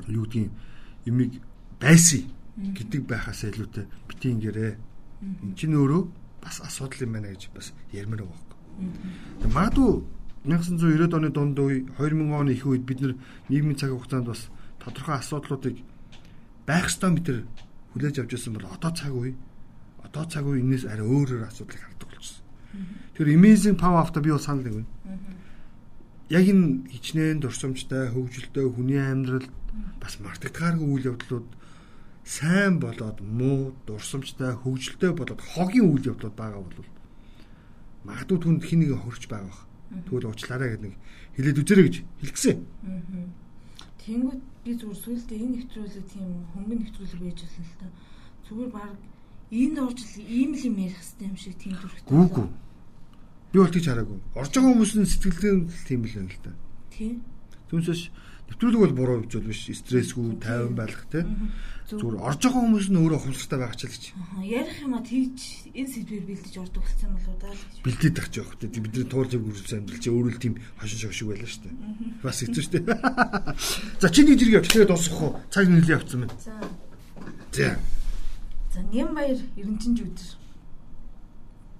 юу 0.07 0.23
гэдгийг 0.23 0.51
имийг 1.11 1.33
байсан 1.79 2.23
гэдэг 2.57 3.01
байхаас 3.09 3.43
илүүтэй 3.49 3.85
бити 4.07 4.27
ингэрээ. 4.29 4.73
Энд 5.23 5.55
чинь 5.57 5.73
өөрөө 5.73 6.03
бас 6.43 6.61
асуудал 6.61 7.05
юм 7.05 7.13
байна 7.17 7.33
гэж 7.33 7.49
бас 7.55 7.73
ярмаар 7.91 8.27
байгаа 8.29 8.53
юм. 8.77 9.53
Магадгүй 9.53 9.93
1990-ад 10.43 11.13
оны 11.15 11.29
дунд 11.31 11.57
үе 11.59 11.87
2000 11.97 12.35
оны 12.35 12.51
их 12.51 12.65
үед 12.67 12.83
бид 12.83 12.99
нийгмийн 13.49 13.79
цаг 13.79 13.95
хугацаанд 13.95 14.27
бас 14.27 14.51
тодорхой 14.83 15.15
асуудлуудыг 15.17 15.79
байх 16.67 16.91
ёстой 16.91 17.15
мэтэр 17.15 17.47
хүлээж 17.95 18.19
авч 18.19 18.31
ирсэн 18.35 18.53
бол 18.59 18.67
одоо 18.67 18.91
цаг 18.91 19.13
үе 19.15 19.33
одоо 20.03 20.23
цаг 20.27 20.43
үе 20.45 20.59
энэс 20.59 20.83
арай 20.85 21.07
өөрөөр 21.07 21.47
асуудлыг 21.47 21.79
хардаг 21.79 22.09
болчихсон. 22.11 22.43
Тэр 23.15 23.27
amazing 23.31 23.77
power 23.79 24.03
after 24.03 24.19
би 24.19 24.35
бол 24.35 24.43
санал 24.43 24.67
нэг 24.67 24.83
байна. 24.83 24.91
Яг 26.29 26.43
энэ 26.43 26.91
хичнээн 26.91 27.39
дурсамжтай, 27.39 28.11
хөвгөлтэй 28.11 28.65
хүний 28.67 28.99
амьдрал 28.99 29.47
бас 30.01 30.19
мартагдгааргүй 30.19 30.87
үйл 30.91 31.09
явдлууд 31.15 31.47
сайн 32.23 32.79
болоод 32.79 33.19
муу, 33.21 33.75
дурсамжтай, 33.85 34.55
хөвгөлтэй 34.55 35.11
болоод 35.11 35.41
хогийн 35.43 35.91
үйл 35.91 36.15
явдлууд 36.15 36.35
байгаа 36.35 36.63
бол 36.63 36.87
магадгүй 38.07 38.39
түнд 38.39 38.63
хин 38.63 38.79
нэг 38.83 38.95
хорч 38.95 39.27
байгаа. 39.27 39.67
Тэгвэл 40.07 40.31
уучлаарай 40.31 40.69
гэдэг 40.73 40.83
нэг 40.87 40.95
хэлээд 41.35 41.61
үзэрэй 41.61 41.85
гэж 41.87 41.95
хэлгсэн. 42.23 42.57
Тэнгүүд 44.03 44.41
би 44.63 44.71
зүгээр 44.75 44.99
сүултээ 45.03 45.39
энэ 45.43 45.53
нэвтрүүлэг 45.63 46.05
тийм 46.11 46.27
хөнгөн 46.55 46.79
нэвтрүүлэг 46.83 47.21
байж 47.23 47.39
болно 47.43 47.63
л 47.67 47.79
та. 47.79 47.87
Зүгээр 48.47 48.71
баг 48.71 48.93
энд 49.51 49.77
орж 49.79 49.99
ийм 50.17 50.51
л 50.55 50.65
юм 50.67 50.75
ярих 50.79 50.97
хэрэгтэй 50.99 51.27
юм 51.27 51.37
шиг 51.37 51.55
тийм 51.59 51.73
дүрхтэй. 51.77 52.09
Гүүгүй. 52.09 52.47
Би 53.53 53.57
бол 53.59 53.69
тийч 53.71 53.85
хараагүй. 53.87 54.19
Орж 54.33 54.51
байгаа 54.51 54.71
хүмүүсийн 54.73 55.07
сэтгэлдээ 55.07 55.53
тийм 55.87 56.01
л 56.03 56.17
юм 56.17 56.27
л 56.27 56.39
та. 56.41 56.51
Тийм. 56.89 57.21
Түүнээс 57.69 58.03
нэвтрүүлэг 58.49 58.81
бол 58.81 58.97
буруу 58.97 59.17
бол 59.23 59.47
биш. 59.47 59.69
Стрессгүй, 59.71 60.35
тайван 60.41 60.75
байх 60.75 61.05
те. 61.11 61.23
Зүгээр 61.87 62.15
орж 62.19 62.39
байгаа 62.43 62.63
хүмүүс 62.63 62.87
нь 62.89 62.99
өөрөө 62.99 63.19
ухамсартай 63.19 63.59
байх 63.59 63.75
ч 63.75 63.81
л 63.85 63.91
гэж. 63.91 64.03
Ярих 64.43 64.77
юм 64.81 64.93
а 64.95 65.01
тийж 65.03 65.67
энэ 65.75 65.91
сэдвээр 65.91 66.25
бэлдэж 66.27 66.55
ордог 66.63 66.83
болсон 66.83 67.07
юм 67.11 67.15
болоо 67.19 67.35
даа 67.43 67.53
гэж. 67.53 67.79
Бэлдээд 67.83 68.15
тах 68.15 68.27
жоох 68.31 68.55
те. 68.55 68.67
Бидний 68.71 69.03
туулж 69.03 69.31
өгсөн 69.35 69.83
амьдрал 69.83 69.99
чи 69.99 70.09
өөрөө 70.09 70.31
л 70.31 70.43
тийм 70.43 70.55
хошин 70.79 70.99
шог 71.03 71.13
шиг 71.13 71.27
байлаа 71.27 71.49
шүү 71.51 71.63
дээ. 71.67 71.75
Бас 72.23 72.39
хэцүү 72.39 72.63
шүү 72.63 72.73
дээ. 72.73 72.87
За 74.01 74.07
чи 74.09 74.21
нэг 74.23 74.39
зэрэг 74.39 74.57
явж 74.63 74.67
тэгээд 74.71 74.91
дуусгах 74.95 75.21
уу? 75.21 75.33
Цаг 75.51 75.65
нэлээ 75.67 75.95
явцсан 75.99 76.19
байна. 76.23 76.35
За. 76.39 76.55
За. 77.51 77.67
За 78.73 78.79
Нямбаяр 78.89 79.39
Эренчинж 79.59 79.99
өдөр 80.07 80.29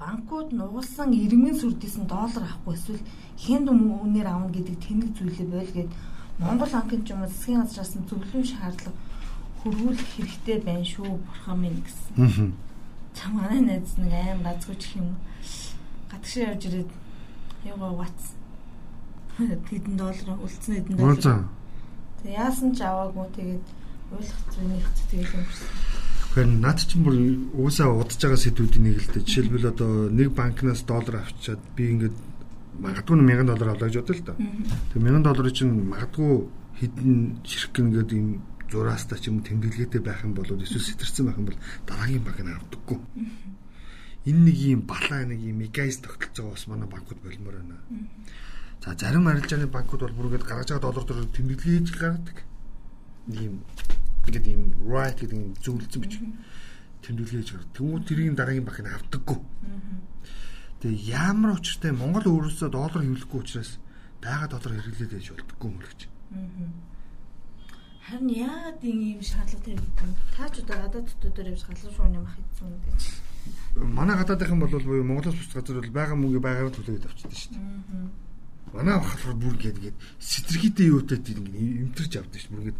банкуд 0.03 0.51
нугалсан 0.51 1.15
иргэн 1.15 1.55
сүрдээсэн 1.55 2.05
доллар 2.11 2.43
авахгүй 2.43 2.75
эсвэл 2.75 3.03
хэнд 3.39 3.67
үнээр 3.71 4.27
авна 4.27 4.51
гэдэг 4.51 4.75
тэнэг 4.83 5.09
зүйлээ 5.15 5.47
бойл 5.47 5.71
гээд 5.71 5.91
Монгол 6.39 6.73
ангийн 6.73 7.03
ч 7.05 7.13
юм 7.13 7.21
уу 7.21 7.29
засгийн 7.29 7.61
газраас 7.61 7.93
нь 7.95 8.07
зөвлөм 8.09 8.43
шаардлага 8.43 8.97
хөрвүүлэх 9.63 10.09
хэрэгтэй 10.17 10.57
байна 10.65 10.83
шүү 10.83 11.07
бурхан 11.23 11.57
минь 11.61 11.79
гэсэн. 11.85 12.53
За 13.15 13.25
манай 13.29 13.61
найз 13.61 13.95
нэг 13.97 14.11
аим 14.11 14.41
газгүйч 14.43 14.83
юм. 14.99 15.15
Гадагшаа 16.11 16.51
явж 16.51 16.63
ирээд 16.67 16.91
ягаа 17.63 17.93
ватс. 17.95 18.25
Хэдэн 19.37 19.95
доллар 19.95 20.37
үлдсэн 20.43 20.73
хэдэн 20.75 20.97
доллар. 20.97 21.47
Тэг 22.19 22.31
яасан 22.33 22.75
ч 22.75 22.79
аваагүй 22.83 23.27
тэгээд 23.37 23.65
ойлгох 24.11 24.41
зүйлийнх 24.51 24.89
тэгээд 25.09 25.31
өнгөрсөн. 25.37 25.69
Тэгэхээр 26.33 26.49
над 26.59 26.79
чинь 26.81 27.03
бүр 27.05 27.15
уусаа 27.53 27.89
удаж 27.93 28.19
байгаа 28.19 28.41
сэдвүүдийн 28.41 28.83
нэг 28.83 28.97
л 28.99 29.09
дээ. 29.13 29.23
Жишээлбэл 29.23 29.71
одоо 29.71 29.91
нэг 30.09 30.29
банкнаас 30.33 30.81
доллар 30.83 31.21
авчиад 31.21 31.61
би 31.77 31.93
ингээд 31.93 32.17
магадгүй 32.79 33.17
1000 33.21 33.45
доллар 33.45 33.69
авлаа 33.73 33.89
гэж 33.89 33.97
бодлоо 34.01 34.17
л 34.17 34.25
доо. 34.25 34.37
Тэг 34.93 35.01
1000 35.01 35.23
долларыг 35.23 35.53
чинь 35.53 35.73
магадгүй 35.91 36.31
хэдэн 36.79 37.13
ширхгэн 37.45 37.87
гэдэг 37.93 38.17
юм 38.17 38.29
зураастаа 38.73 39.17
ч 39.21 39.29
юм 39.29 39.45
тэмдэглэгээтэй 39.45 40.01
байх 40.01 40.25
юм 40.25 40.33
бол 40.33 40.49
эсвэл 40.49 40.81
сэтэрсэн 40.81 41.29
байх 41.29 41.37
юм 41.37 41.47
бол 41.47 41.59
дараагийн 41.85 42.25
банк 42.25 42.39
нь 42.41 42.49
авдаггүй. 42.49 42.99
Энэ 44.25 44.41
нэг 44.49 44.57
юм 44.57 44.81
балаа 44.89 45.21
нэг 45.29 45.39
юм 45.43 45.61
мегайз 45.61 46.01
тогтолцоо 46.01 46.57
бас 46.57 46.65
манай 46.65 46.89
банкуд 46.89 47.21
болмоор 47.21 47.61
байна. 47.61 47.77
За 48.81 48.97
зарим 48.97 49.27
арилжааны 49.27 49.67
банкуд 49.67 50.01
бол 50.01 50.17
бүргээд 50.17 50.47
гаргаж 50.47 50.73
байгаа 50.73 50.89
доллар 50.89 51.05
төр 51.05 51.29
тэмдэглэгээ 51.29 51.77
хийж 51.77 51.91
гаргадаг. 51.93 52.37
Ийм 53.29 53.61
ингээд 54.25 54.47
ийм 54.47 54.63
right 54.87 55.19
гэдэг 55.21 55.37
юм 55.37 55.53
зөвлөсөн 55.61 56.01
бич 56.01 56.13
тэмдэглэгээ 57.05 57.39
хийж 57.43 57.51
гаргадаг. 57.53 57.75
Тэнгүүд 57.77 58.03
тэрийн 58.07 58.35
дараагийн 58.35 58.65
банк 58.65 58.79
нь 58.81 58.89
авдаггүй. 58.89 59.37
Тэгээ 60.83 61.15
ямар 61.15 61.55
учиртай 61.55 61.95
Монгол 61.95 62.27
өөрөөсөө 62.27 62.67
доллар 62.67 63.07
хэвлэхгүй 63.07 63.39
учраас 63.39 63.79
байгаа 64.19 64.51
доллар 64.51 64.83
хэрэглээд 64.83 65.15
байж 65.15 65.31
юм 65.31 65.79
л 65.79 65.87
гэж. 65.87 65.99
Харин 68.03 68.27
яагаад 68.27 68.83
ийм 68.83 69.23
шаардлага 69.23 69.63
тавьдаг 69.63 70.03
вэ? 70.03 70.19
Та 70.35 70.43
ч 70.51 70.59
одоо 70.59 70.75
гадаад 70.83 71.07
төтөдөр 71.07 71.55
явж 71.55 71.63
галан 71.63 71.87
шууны 71.95 72.19
мах 72.19 72.35
хийсэн 72.35 72.67
юм 72.67 72.83
гэж. 72.83 73.01
Манай 73.79 74.15
гадаадынхан 74.19 74.59
бол 74.59 74.75
буюу 74.75 75.07
Монголоос 75.07 75.39
бус 75.39 75.55
газар 75.55 75.79
бол 75.79 75.95
байгаа 75.95 76.17
мөнгө 76.19 76.43
байгаар 76.43 76.75
төлөөд 76.75 77.07
авчдаг 77.07 77.31
шүү 77.31 77.55
дээ. 77.55 77.63
Манай 78.75 78.95
болохоор 78.99 79.35
бүр 79.39 79.55
гээд 79.55 79.95
сэтэрхийдээ 80.19 80.91
юутай 80.91 81.19
тийм 81.23 81.47
имтэрч 81.47 82.13
авдаг 82.19 82.39
шүү. 82.43 82.51
Бүр 82.59 82.75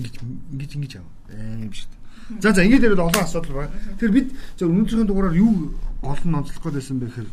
ингээд 0.00 0.16
ингэж 0.48 0.70
ингэж 0.80 0.92
аа. 0.96 1.04
Аа 1.28 1.60
юм 1.60 1.76
шүү. 1.76 1.95
За 2.40 2.52
за 2.52 2.64
ингэж 2.64 2.82
яриад 2.82 3.06
олон 3.06 3.22
асуудал 3.22 3.54
байна. 3.66 3.72
Тэгэхээр 3.96 4.16
бид 4.16 4.28
зөв 4.58 4.70
өнөөдрийн 4.70 5.06
дугаараар 5.06 5.38
юу 5.38 5.78
олон 6.02 6.34
онцлох 6.42 6.74
гэсэн 6.74 6.98
бэ 6.98 7.06
гэхээр 7.06 7.30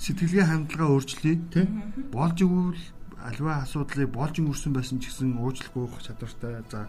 сэтгэлгээ 0.00 0.44
хандлага 0.48 0.92
өөрчлөе 0.96 1.36
тий 1.52 1.66
болж 2.08 2.36
игүүл 2.40 2.80
альва 3.24 3.64
асуудлыг 3.64 4.10
болж 4.12 4.34
өнгөрсөн 4.40 4.72
байсан 4.72 5.00
ч 5.00 5.08
гэсэн 5.08 5.36
уучлах 5.40 5.76
уух 5.76 6.00
чадвартай 6.04 6.60
за 6.68 6.88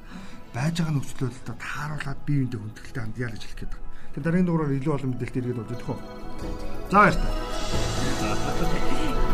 байж 0.56 0.76
байгаа 0.80 0.96
нөхцөл 0.96 1.28
байдлаа 1.28 1.56
тааруулаад 1.60 2.20
бие 2.28 2.44
биендээ 2.44 2.60
хүндэтгэлтэй 2.60 3.04
хандъя 3.04 3.30
гэж 3.32 3.44
хэлэх 3.44 3.60
гээд 3.60 3.72
байна. 3.72 3.84
Тэгэхээр 4.12 4.26
дараагийн 4.26 4.48
дугаараар 4.48 4.78
илүү 4.80 4.94
олон 4.96 5.12
мэдээлэл 5.12 5.40
иргэд 5.40 5.60
болж 5.60 5.72
өгөх 5.76 5.90
үү. 5.92 6.00
За 6.92 6.98
баярлалаа. 7.00 7.34